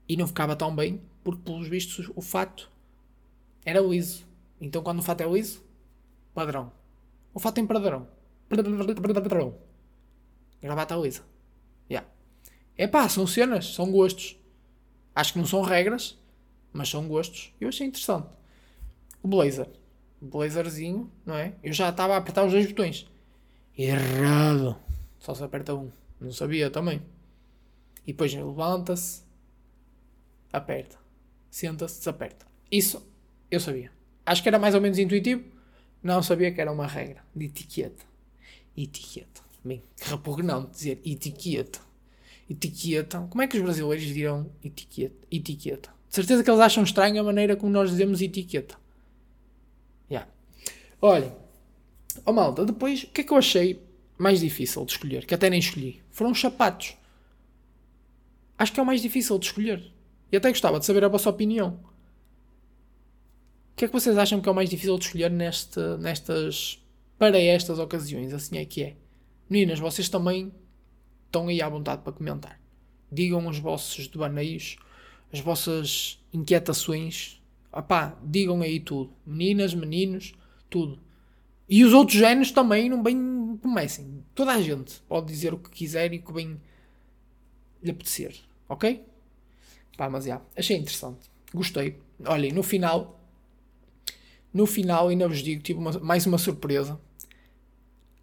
e 0.10 0.18
não 0.18 0.26
ficava 0.26 0.56
tão 0.56 0.76
bem 0.76 1.04
porque, 1.24 1.44
pelos 1.44 1.68
vistos, 1.68 2.12
o 2.16 2.22
fato 2.22 2.68
era 3.64 3.80
liso. 3.80 4.26
Então, 4.60 4.82
quando 4.82 5.02
o 5.02 5.04
fato 5.04 5.22
é 5.22 5.28
liso, 5.28 5.64
padrão. 6.34 6.72
O 7.32 7.40
fato 7.40 7.54
tem 7.54 7.68
padrão. 7.68 8.08
Padrão. 8.50 9.56
Gravata 10.60 10.96
lisa. 10.96 11.35
É 12.78 12.88
pá, 12.88 13.08
são 13.08 13.26
cenas, 13.26 13.74
são 13.74 13.92
gostos. 13.92 14.38
Acho 15.16 15.34
que 15.34 15.40
não 15.40 15.46
são 15.46 15.62
regras, 15.62 16.18
mas 16.74 16.90
são 16.90 17.08
gostos. 17.08 17.54
Eu 17.60 17.70
achei 17.70 17.88
interessante. 17.88 18.28
O 19.24 19.28
blazer. 19.28 19.70
Blazerzinho, 20.22 21.12
não 21.26 21.36
é? 21.36 21.54
Eu 21.64 21.72
já 21.72 21.90
estava 21.90 22.16
a 22.16 22.18
apertar 22.18 22.46
os 22.46 22.52
dois 22.52 22.66
botões. 22.66 23.08
Errado. 23.78 24.78
Só 25.20 25.34
se 25.34 25.44
aperta 25.44 25.74
um. 25.74 25.92
Não 26.20 26.32
sabia 26.32 26.70
também. 26.70 27.02
E 28.06 28.12
depois 28.12 28.34
levanta-se, 28.34 29.24
aperta. 30.52 30.98
Senta-se, 31.50 32.00
desaperta. 32.00 32.46
Isso 32.72 33.06
eu 33.50 33.60
sabia. 33.60 33.92
Acho 34.26 34.42
que 34.42 34.50
era 34.50 34.60
mais 34.60 34.76
ou 34.76 34.82
menos 34.82 34.98
intuitivo. 34.98 35.44
Não 36.02 36.22
sabia 36.22 36.52
que 36.52 36.62
era 36.62 36.72
uma 36.72 36.88
regra 36.88 37.24
de 37.36 37.46
etiqueta. 37.46 38.04
Etiqueta. 38.76 39.42
Bem, 39.64 39.84
que 39.98 40.10
repugnante 40.10 40.72
dizer 40.72 41.02
etiqueta. 41.04 41.80
Etiqueta. 42.50 43.28
Como 43.30 43.42
é 43.42 43.48
que 43.48 43.58
os 43.58 43.64
brasileiros 43.64 44.06
dirão 44.06 44.50
etiqueta? 44.64 45.16
Etiqueta. 45.32 45.90
De 46.08 46.16
certeza 46.16 46.44
que 46.44 46.50
eles 46.50 46.62
acham 46.62 46.84
estranho 46.84 47.20
a 47.20 47.24
maneira 47.24 47.56
como 47.56 47.72
nós 47.72 47.90
dizemos 47.90 48.22
etiqueta. 48.22 48.78
Yeah. 50.10 50.30
Olhem. 51.02 51.32
Oh 52.26 52.32
malta, 52.32 52.64
depois, 52.64 53.04
o 53.04 53.08
que 53.08 53.22
é 53.22 53.24
que 53.24 53.34
eu 53.34 53.38
achei 53.38 53.82
mais 54.18 54.40
difícil 54.40 54.86
de 54.86 54.92
escolher? 54.94 55.26
Que 55.26 55.34
até 55.34 55.50
nem 55.50 55.60
escolhi. 55.60 56.02
Foram 56.12 56.32
os 56.32 56.40
sapatos. 56.40 56.96
Acho 58.58 58.72
que 58.72 58.80
é 58.80 58.84
o 58.84 58.86
mais 58.86 59.02
difícil 59.02 59.38
de 59.38 59.48
escolher. 59.48 59.92
E 60.32 60.38
até 60.38 60.50
gostava 60.50 60.80
de 60.80 60.86
saber 60.86 61.04
a 61.04 61.10
vossa 61.10 61.30
opinião. 61.30 61.80
O 63.74 63.76
que 63.76 63.86
é 63.86 63.88
que 63.88 63.94
vocês 63.94 64.18
acham 64.18 64.40
que 64.40 64.48
é 64.48 64.52
o 64.52 64.56
mais 64.56 64.70
difícil 64.70 64.98
de 64.98 65.06
escolher 65.06 65.30
neste, 65.30 65.80
nestas. 66.00 66.82
para 67.18 67.38
estas 67.38 67.78
ocasiões? 67.80 68.34
Assim 68.34 68.58
é 68.58 68.66
que 68.66 68.84
é. 68.84 68.96
Meninas, 69.50 69.80
vocês 69.80 70.08
também 70.08 70.54
estão 71.36 71.50
aí 71.50 71.62
à 71.62 71.68
vontade 71.68 72.02
para 72.02 72.14
comentar. 72.14 72.60
digam 73.12 73.46
os 73.48 73.60
vossos 73.60 74.08
devaneios, 74.08 74.78
as 75.32 75.40
vossas 75.40 76.24
inquietações. 76.34 77.42
Opá, 77.72 78.18
digam 78.24 78.62
aí 78.62 78.80
tudo. 78.80 79.14
Meninas, 79.26 79.74
meninos, 79.74 80.34
tudo. 80.70 81.00
E 81.68 81.84
os 81.84 81.94
outros 81.94 82.18
géneros 82.18 82.52
também 82.52 82.90
não 82.90 83.04
bem 83.04 83.60
comecem. 83.62 84.24
Toda 84.34 84.54
a 84.54 84.62
gente 84.62 85.02
pode 85.08 85.28
dizer 85.28 85.54
o 85.54 85.58
que 85.58 85.70
quiser 85.70 86.14
e 86.14 86.18
o 86.18 86.24
que 86.24 86.32
bem 86.32 86.60
lhe 87.84 87.92
apetecer. 87.92 88.36
Ok? 88.70 89.04
Pá, 89.98 90.10
mas 90.10 90.26
já, 90.26 90.42
achei 90.56 90.78
interessante. 90.78 91.30
Gostei. 91.54 92.00
Olhem, 92.26 92.52
no 92.52 92.64
final, 92.64 93.20
no 94.54 94.66
final, 94.66 95.10
ainda 95.10 95.28
vos 95.28 95.40
digo, 95.40 95.62
tive 95.62 95.80
uma, 95.80 95.92
mais 96.00 96.26
uma 96.26 96.38
surpresa. 96.38 97.00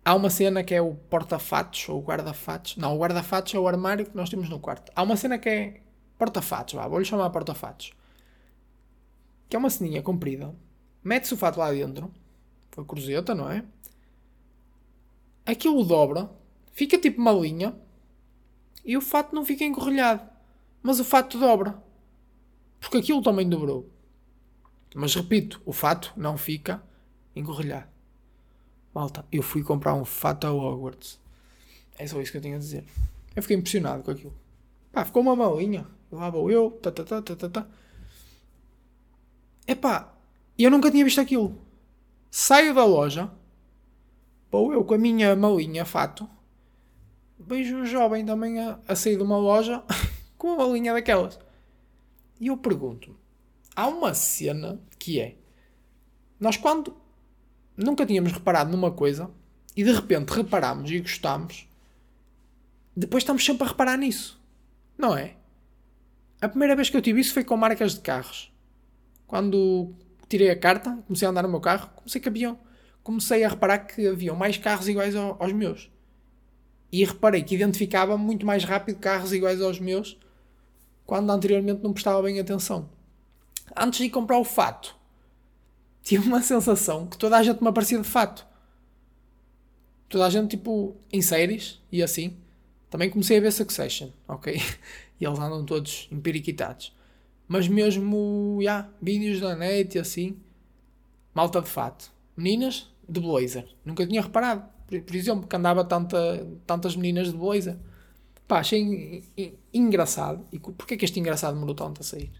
Há 0.04 0.14
uma 0.14 0.30
cena 0.30 0.64
que 0.64 0.74
é 0.74 0.82
o 0.82 0.94
porta-fatos, 0.94 1.88
ou 1.88 2.00
o 2.00 2.02
guarda-fatos. 2.02 2.76
Não, 2.76 2.96
o 2.96 2.98
guarda-fatos 2.98 3.54
é 3.54 3.58
o 3.58 3.68
armário 3.68 4.04
que 4.04 4.16
nós 4.16 4.28
temos 4.28 4.48
no 4.48 4.58
quarto. 4.58 4.90
Há 4.96 5.02
uma 5.02 5.16
cena 5.16 5.38
que 5.38 5.48
é 5.48 5.80
porta-fatos, 6.18 6.74
vou-lhe 6.74 7.04
chamar 7.04 7.30
porta-fatos. 7.30 7.92
Que 9.48 9.54
é 9.54 9.58
uma 9.58 9.70
ceninha 9.70 10.02
comprida. 10.02 10.54
Mete-se 11.04 11.34
o 11.34 11.36
fato 11.36 11.58
lá 11.58 11.70
dentro. 11.70 12.12
Foi 12.70 12.84
cruzeta, 12.84 13.34
não 13.34 13.50
é? 13.50 13.64
Aquilo 15.46 15.84
dobra. 15.84 16.30
Fica 16.72 16.98
tipo 16.98 17.20
uma 17.20 17.32
linha. 17.32 17.74
E 18.84 18.96
o 18.96 19.00
fato 19.00 19.34
não 19.34 19.44
fica 19.44 19.64
encorrelhado. 19.64 20.28
Mas 20.82 20.98
o 20.98 21.04
fato 21.04 21.38
dobra. 21.38 21.80
Porque 22.80 22.96
aquilo 22.98 23.22
também 23.22 23.48
dobrou. 23.48 23.88
Mas 24.94 25.14
repito, 25.14 25.62
o 25.64 25.72
fato 25.72 26.12
não 26.16 26.36
fica 26.36 26.82
encorrelhado. 27.36 27.91
Malta, 28.94 29.24
eu 29.32 29.42
fui 29.42 29.62
comprar 29.62 29.94
um 29.94 30.04
fato 30.04 30.46
a 30.46 30.52
Hogwarts. 30.52 31.18
É 31.98 32.06
só 32.06 32.20
isso 32.20 32.30
que 32.30 32.38
eu 32.38 32.42
tenho 32.42 32.56
a 32.56 32.58
dizer. 32.58 32.84
Eu 33.34 33.42
fiquei 33.42 33.56
impressionado 33.56 34.02
com 34.02 34.10
aquilo. 34.10 34.34
Pá, 34.92 35.04
ficou 35.04 35.22
uma 35.22 35.34
malinha. 35.34 35.86
Lá 36.10 36.28
vou 36.28 36.50
eu. 36.50 36.70
Tá, 36.70 36.90
tá, 36.90 37.04
tá, 37.04 37.22
tá, 37.22 37.36
tá, 37.36 37.48
tá. 37.48 37.66
Epá, 39.66 40.14
eu 40.58 40.70
nunca 40.70 40.90
tinha 40.90 41.04
visto 41.04 41.20
aquilo. 41.20 41.56
Saio 42.30 42.74
da 42.74 42.84
loja. 42.84 43.30
Vou 44.50 44.72
eu 44.72 44.84
com 44.84 44.94
a 44.94 44.98
minha 44.98 45.34
malinha 45.34 45.84
fato. 45.84 46.28
Vejo 47.38 47.76
um 47.76 47.86
jovem 47.86 48.24
também 48.24 48.60
a, 48.60 48.78
a 48.86 48.94
sair 48.94 49.16
de 49.16 49.22
uma 49.22 49.38
loja 49.38 49.82
com 50.36 50.48
uma 50.48 50.66
malinha 50.66 50.92
daquelas. 50.92 51.38
E 52.38 52.48
eu 52.48 52.56
pergunto: 52.58 53.16
há 53.74 53.88
uma 53.88 54.12
cena 54.12 54.78
que 54.98 55.18
é. 55.18 55.36
Nós 56.38 56.56
quando 56.56 57.01
nunca 57.76 58.06
tínhamos 58.06 58.32
reparado 58.32 58.70
numa 58.70 58.90
coisa 58.90 59.30
e 59.76 59.82
de 59.82 59.92
repente 59.92 60.30
reparamos 60.30 60.90
e 60.90 61.00
gostamos, 61.00 61.68
depois 62.94 63.22
estamos 63.22 63.44
sempre 63.44 63.64
a 63.64 63.68
reparar 63.68 63.96
nisso. 63.96 64.40
Não 64.98 65.16
é? 65.16 65.36
A 66.40 66.48
primeira 66.48 66.76
vez 66.76 66.90
que 66.90 66.96
eu 66.96 67.02
tive 67.02 67.20
isso 67.20 67.32
foi 67.32 67.44
com 67.44 67.56
marcas 67.56 67.94
de 67.94 68.00
carros. 68.00 68.52
Quando 69.26 69.94
tirei 70.28 70.50
a 70.50 70.58
carta, 70.58 70.98
comecei 71.06 71.26
a 71.26 71.30
andar 71.30 71.42
no 71.42 71.48
meu 71.48 71.60
carro, 71.60 71.90
comecei 71.96 72.20
que 72.20 72.28
havia, 72.28 72.56
comecei 73.02 73.44
a 73.44 73.48
reparar 73.48 73.78
que 73.78 74.06
haviam 74.06 74.36
mais 74.36 74.58
carros 74.58 74.88
iguais 74.88 75.14
aos 75.16 75.52
meus. 75.52 75.90
E 76.90 77.04
reparei 77.04 77.42
que 77.42 77.54
identificava 77.54 78.18
muito 78.18 78.44
mais 78.44 78.64
rápido 78.64 78.98
carros 78.98 79.32
iguais 79.32 79.60
aos 79.62 79.80
meus 79.80 80.18
quando 81.06 81.30
anteriormente 81.30 81.82
não 81.82 81.92
prestava 81.92 82.22
bem 82.22 82.38
atenção. 82.38 82.90
Antes 83.74 84.00
de 84.00 84.10
comprar 84.10 84.38
o 84.38 84.44
fato, 84.44 84.94
tive 86.02 86.26
uma 86.26 86.42
sensação 86.42 87.06
que 87.06 87.16
toda 87.16 87.36
a 87.36 87.42
gente 87.42 87.62
me 87.62 87.72
parecia 87.72 87.98
de 87.98 88.08
fato. 88.08 88.46
Toda 90.08 90.26
a 90.26 90.30
gente, 90.30 90.56
tipo, 90.56 90.96
em 91.12 91.22
séries 91.22 91.80
e 91.90 92.02
assim. 92.02 92.36
Também 92.90 93.08
comecei 93.08 93.38
a 93.38 93.40
ver 93.40 93.52
Succession, 93.52 94.10
ok? 94.28 94.60
E 95.20 95.24
eles 95.24 95.38
andam 95.38 95.64
todos 95.64 96.08
empiriquitados. 96.10 96.92
Mas 97.46 97.68
mesmo, 97.68 98.58
já, 98.60 98.78
yeah, 98.78 98.90
vídeos 99.00 99.40
da 99.40 99.54
net 99.54 99.96
e 99.96 100.00
assim. 100.00 100.36
Malta 101.32 101.60
de 101.60 101.68
fato. 101.68 102.10
Meninas 102.36 102.90
de 103.08 103.20
blazer. 103.20 103.68
Nunca 103.84 104.04
tinha 104.04 104.20
reparado. 104.20 104.64
Por, 104.88 105.00
por 105.00 105.14
exemplo, 105.14 105.46
que 105.46 105.54
andava 105.54 105.84
tanta, 105.84 106.44
tantas 106.66 106.96
meninas 106.96 107.30
de 107.30 107.38
blazer. 107.38 107.76
Pá, 108.48 108.58
achei 108.58 109.22
engraçado. 109.72 110.44
E 110.50 110.58
porquê 110.58 110.96
que 110.96 111.04
este 111.04 111.20
engraçado 111.20 111.54
demorou 111.54 111.76
tanto 111.76 112.00
a 112.00 112.04
sair? 112.04 112.32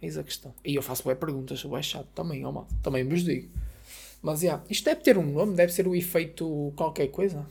Eis 0.00 0.16
a 0.16 0.22
questão. 0.22 0.54
E 0.64 0.74
eu 0.74 0.82
faço 0.82 1.02
boas 1.02 1.18
perguntas, 1.18 1.60
sou 1.60 1.82
chato 1.82 2.08
também, 2.14 2.44
ó 2.44 2.52
mal. 2.52 2.68
Também 2.82 3.06
vos 3.06 3.24
digo. 3.24 3.48
Mas, 4.22 4.42
yeah, 4.42 4.62
isto 4.68 4.84
deve 4.84 5.00
ter 5.00 5.16
um 5.16 5.26
nome, 5.26 5.54
deve 5.54 5.72
ser 5.72 5.86
o 5.86 5.94
efeito 5.94 6.72
qualquer 6.76 7.08
coisa. 7.08 7.46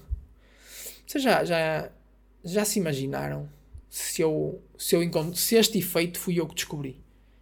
Vocês 1.06 1.24
já, 1.24 1.44
já, 1.44 1.90
já 2.44 2.66
se 2.66 2.80
imaginaram 2.80 3.50
se 3.90 4.22
eu, 4.22 4.62
se 4.78 4.96
eu 4.96 5.02
encontro, 5.02 5.36
se 5.36 5.56
este 5.56 5.78
efeito 5.78 6.20
fui 6.20 6.40
eu 6.40 6.48
que 6.48 6.56
descobri? 6.56 7.02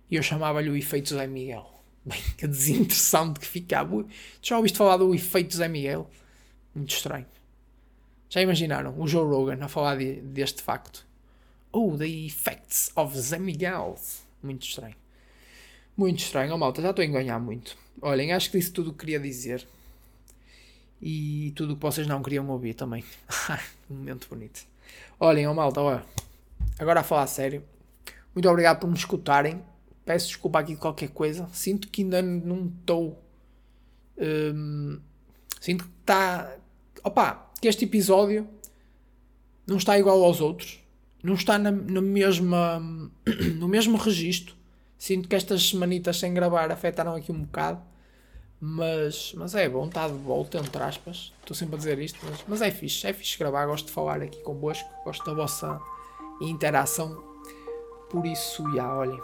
E 0.09 0.15
eu 0.15 0.23
chamava-lhe 0.23 0.69
o 0.69 0.75
efeito 0.75 1.09
Zé 1.09 1.27
Miguel. 1.27 1.71
Bem, 2.05 2.21
que 2.37 2.47
desinteressante 2.47 3.39
que 3.39 3.47
ficava. 3.47 4.05
Já 4.41 4.57
ouviste 4.57 4.77
falar 4.77 4.97
do 4.97 5.13
efeito 5.13 5.55
Zé 5.55 5.67
Miguel? 5.67 6.07
Muito 6.73 6.93
estranho. 6.93 7.25
Já 8.29 8.41
imaginaram 8.41 8.99
o 8.99 9.07
Joe 9.07 9.25
Rogan 9.25 9.57
a 9.61 9.67
falar 9.67 9.97
de, 9.97 10.21
deste 10.21 10.61
facto? 10.61 11.07
Oh, 11.71 11.97
the 11.97 12.07
effects 12.07 12.91
of 12.95 13.17
Zé 13.19 13.39
Miguel. 13.39 13.97
Muito 14.45 14.67
estranho. 14.67 14.95
Muito 15.97 16.19
estranho. 16.19 16.53
Oh, 16.53 16.57
malta, 16.57 16.81
já 16.81 16.91
estou 16.91 17.01
a 17.01 17.05
enganhar 17.05 17.41
muito. 17.41 17.75
Olhem, 18.01 18.31
acho 18.31 18.51
que 18.51 18.59
disse 18.59 18.71
tudo 18.71 18.91
o 18.91 18.93
que 18.93 18.99
queria 18.99 19.19
dizer. 19.19 19.67
E 21.01 21.51
tudo 21.55 21.73
o 21.73 21.75
que 21.75 21.81
vocês 21.81 22.05
não 22.05 22.21
queriam 22.21 22.47
ouvir 22.49 22.75
também. 22.75 23.03
um 23.89 23.95
momento 23.95 24.27
bonito. 24.29 24.65
Olhem, 25.19 25.47
oh, 25.47 25.53
malta, 25.53 25.81
olha. 25.81 26.05
Agora 26.77 26.99
a 26.99 27.03
falar 27.03 27.25
sério. 27.25 27.63
Muito 28.35 28.47
obrigado 28.47 28.79
por 28.79 28.87
me 28.87 28.95
escutarem. 28.95 29.63
Peço 30.05 30.27
desculpa 30.27 30.59
aqui 30.59 30.75
de 30.75 30.79
qualquer 30.79 31.09
coisa. 31.09 31.49
Sinto 31.51 31.87
que 31.87 32.03
ainda 32.03 32.21
não 32.21 32.67
estou. 32.67 33.19
Hum, 34.17 34.99
sinto 35.59 35.85
que 35.85 35.91
está. 36.01 36.55
Opa, 37.03 37.51
que 37.59 37.67
este 37.67 37.85
episódio 37.85 38.47
não 39.65 39.77
está 39.77 39.97
igual 39.97 40.23
aos 40.23 40.39
outros 40.39 40.84
não 41.25 41.33
está 41.33 41.57
na, 41.57 41.71
na 41.71 42.01
mesma, 42.01 42.79
no 43.57 43.67
mesmo 43.67 43.97
registro. 43.97 44.55
Sinto 44.97 45.27
que 45.27 45.35
estas 45.35 45.69
semanitas 45.69 46.17
sem 46.17 46.33
gravar 46.33 46.71
afetaram 46.71 47.15
aqui 47.15 47.31
um 47.31 47.41
bocado. 47.41 47.81
Mas, 48.59 49.33
mas 49.35 49.53
é 49.53 49.67
bom, 49.67 49.87
está 49.87 50.07
de 50.07 50.13
volta, 50.13 50.57
entre 50.57 50.81
aspas. 50.81 51.33
Estou 51.41 51.55
sempre 51.55 51.75
a 51.75 51.77
dizer 51.77 51.99
isto, 51.99 52.17
mas, 52.23 52.45
mas 52.47 52.61
é 52.61 52.71
fixe. 52.71 53.05
É 53.07 53.13
fixe 53.13 53.37
gravar, 53.37 53.65
gosto 53.65 53.87
de 53.87 53.91
falar 53.91 54.21
aqui 54.21 54.41
convosco. 54.43 54.87
Gosto 55.03 55.25
da 55.25 55.33
vossa 55.33 55.79
interação. 56.41 57.21
Por 58.09 58.25
isso, 58.25 58.63
já, 58.73 58.95
olhem. 58.95 59.19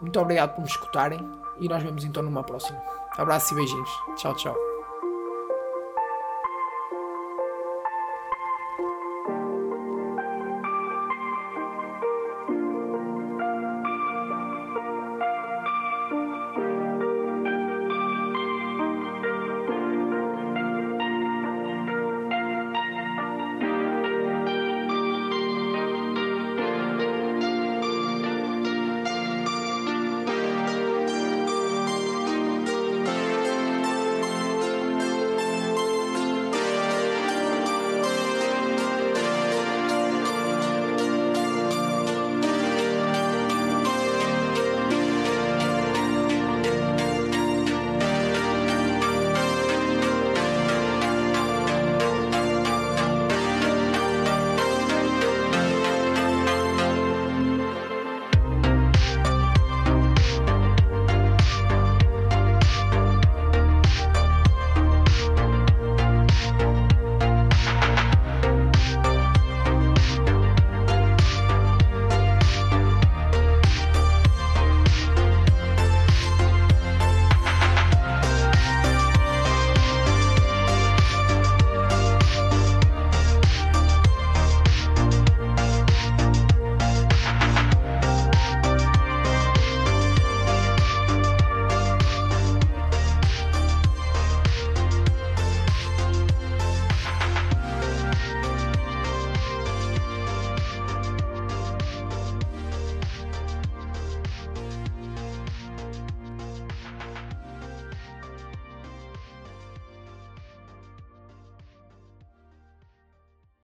Muito 0.00 0.18
obrigado 0.18 0.54
por 0.54 0.62
me 0.62 0.68
escutarem. 0.68 1.20
E 1.60 1.68
nós 1.68 1.82
vemos 1.82 2.04
então 2.04 2.22
numa 2.22 2.42
próxima. 2.42 2.82
Abraço 3.12 3.54
e 3.54 3.56
beijinhos. 3.56 3.90
Tchau, 4.16 4.34
tchau. 4.34 4.75